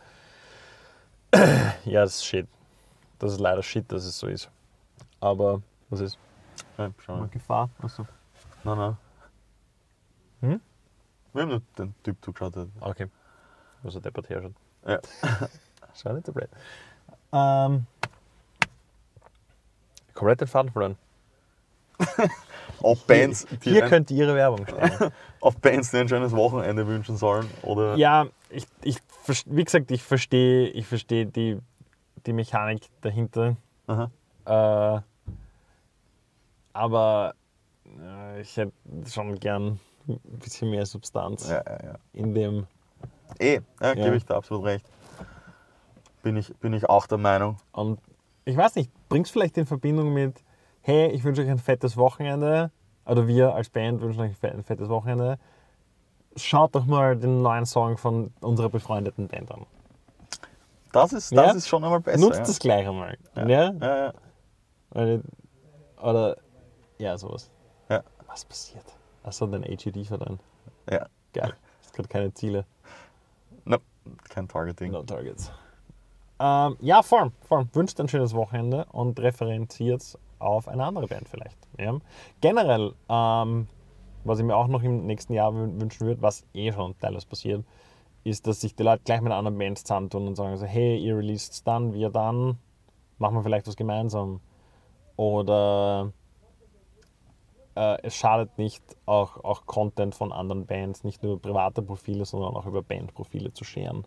[1.85, 2.49] ja, das ist Shit.
[3.19, 4.51] Das ist leider Shit, dass es so ist.
[5.21, 5.61] Aber
[5.91, 6.19] was ist?
[6.79, 7.29] Ja, schau mal.
[7.29, 7.69] Gefahr?
[7.83, 8.07] Achso.
[8.65, 8.97] Nein, nein.
[10.41, 10.61] Hm?
[11.33, 12.55] Wir haben nur den Typ zugeschaut.
[12.81, 13.07] Okay.
[13.83, 14.55] Was er deppert her schon.
[14.87, 15.01] Ja.
[15.95, 16.49] Schau nicht so blöd.
[17.33, 17.87] Ähm.
[20.21, 20.97] Komplett den Faden verloren.
[22.83, 25.13] Auf Bands, die Hier ein, könnt ihr ihre Werbung stellen.
[25.41, 27.49] auf Bands, die ein schönes Wochenende wünschen sollen.
[27.63, 28.99] Oder ja, ich, ich,
[29.47, 31.59] wie gesagt, ich verstehe ich versteh die,
[32.27, 33.57] die Mechanik dahinter.
[34.45, 35.01] Äh,
[36.75, 37.35] aber
[37.87, 38.73] äh, ich hätte
[39.09, 41.95] schon gern ein bisschen mehr Substanz Ja, ja, ja.
[42.13, 42.67] in dem.
[43.39, 43.95] Eh, Ja.
[43.95, 44.87] gebe ich da absolut recht.
[46.23, 47.57] Bin ich, bin ich auch der Meinung.
[47.73, 47.99] Und
[48.45, 50.43] ich weiß nicht, bringst vielleicht in Verbindung mit,
[50.81, 52.71] hey, ich wünsche euch ein fettes Wochenende,
[53.05, 55.39] oder wir als Band wünschen euch ein fe- ein fettes Wochenende.
[56.37, 59.67] Schaut doch mal den neuen Song von unserer befreundeten Band an.
[60.93, 61.53] Das ist, das Ja.
[61.53, 62.19] ist schon einmal besser.
[62.21, 62.45] Nutzt ja.
[62.47, 63.19] das gleich einmal.
[63.37, 63.49] Ja.
[63.49, 64.13] Ja, ja.
[64.93, 65.21] Oder,
[66.03, 66.37] oder
[66.99, 67.51] ja, sowas.
[67.89, 68.03] Ja.
[68.27, 68.85] Was passiert?
[69.23, 70.41] Achso, dein AGD verdammt.
[70.91, 71.07] ja.
[71.33, 71.55] Geil.
[71.83, 72.65] Hast gerade keine Ziele.
[73.65, 73.77] No,
[74.29, 74.91] kein Targeting.
[74.93, 75.53] No targets.
[76.41, 77.69] Ähm, ja, voll, voll.
[77.75, 81.59] Wünscht ein schönes Wochenende und referenziert auf eine andere Band vielleicht.
[81.79, 81.99] Ja.
[82.41, 83.69] Generell, ähm,
[84.25, 87.27] was ich mir auch noch im nächsten Jahr wün- wünschen würde, was eh schon teilweise
[87.27, 87.65] passiert,
[88.25, 91.17] ist, dass sich die Leute gleich mit anderen Bands zusammentun und sagen so, hey, ihr
[91.17, 92.59] released dann, wir dann,
[93.19, 94.41] machen wir vielleicht was gemeinsam.
[95.17, 96.13] Oder
[97.75, 102.57] äh, es schadet nicht, auch, auch Content von anderen Bands, nicht nur private Profile, sondern
[102.57, 104.05] auch über Bandprofile zu scheren.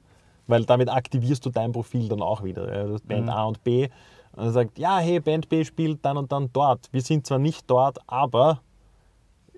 [0.47, 2.91] Weil damit aktivierst du dein Profil dann auch wieder.
[2.93, 3.85] Hast Band A und B
[4.35, 6.89] und dann sagt, ja, hey, Band B spielt dann und dann dort.
[6.91, 8.59] Wir sind zwar nicht dort, aber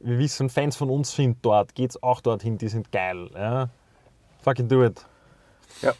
[0.02, 1.74] wir wissen, Fans von uns sind dort.
[1.74, 3.30] Geht's auch dorthin, die sind geil.
[3.34, 3.70] Ja?
[4.42, 5.04] Fucking do it.
[5.82, 5.94] Ja.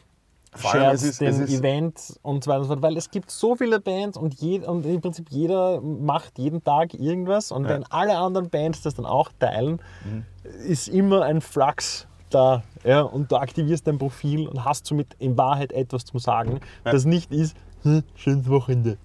[0.58, 3.56] Shares ist, den ist, Event und so weiter und so fort, weil es gibt so
[3.56, 7.72] viele Bands und, je, und im Prinzip jeder macht jeden Tag irgendwas und Ja.
[7.72, 10.26] wenn alle anderen Bands das dann auch teilen, Mhm.
[10.66, 15.38] ist immer ein Flux da ja, und du aktivierst dein Profil und hast somit in
[15.38, 18.98] Wahrheit etwas zu sagen, das nicht ist, "Hm, schönes Wochenende.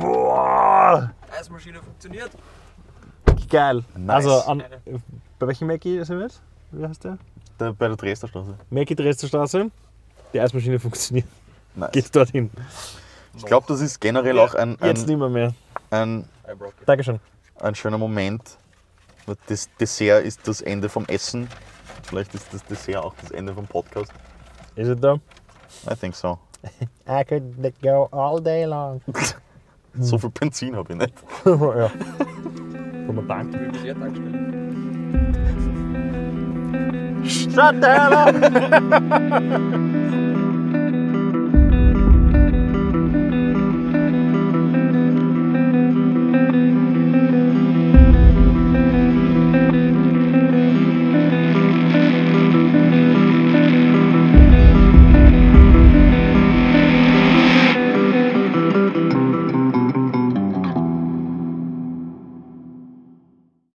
[0.00, 2.30] Boah, Eismaschine funktioniert.
[3.48, 3.82] geil.
[3.96, 4.26] Nice.
[4.26, 4.62] Also an,
[5.38, 6.42] bei welchem Mackie sind wir jetzt?
[6.70, 7.18] Wie heißt der?
[7.58, 8.54] der, bei der Dresdner Straße.
[8.70, 9.70] Mackie Dresdenstraße.
[10.32, 11.26] Die Eismaschine funktioniert.
[11.74, 11.92] Nice.
[11.92, 12.50] Geht dorthin.
[13.36, 15.54] Ich glaube, das ist generell auch ein, Jetzt ein, nicht mehr mehr.
[15.90, 16.28] ein.
[16.86, 17.20] Dankeschön.
[17.60, 18.42] ein schöner Moment.
[19.46, 21.48] Das Dessert ist das Ende vom Essen.
[22.02, 24.12] Vielleicht ist das Dessert auch das Ende vom Podcast.
[24.76, 25.20] Is it though?
[25.90, 26.38] I think so.
[27.08, 29.00] I could go all day long.
[30.00, 31.14] So viel Benzin habe ich nicht.
[31.44, 31.90] ja.
[33.26, 33.60] Danken.
[33.60, 34.48] Wie bisher Tankstelle.
[37.24, 39.74] Shut the hell up!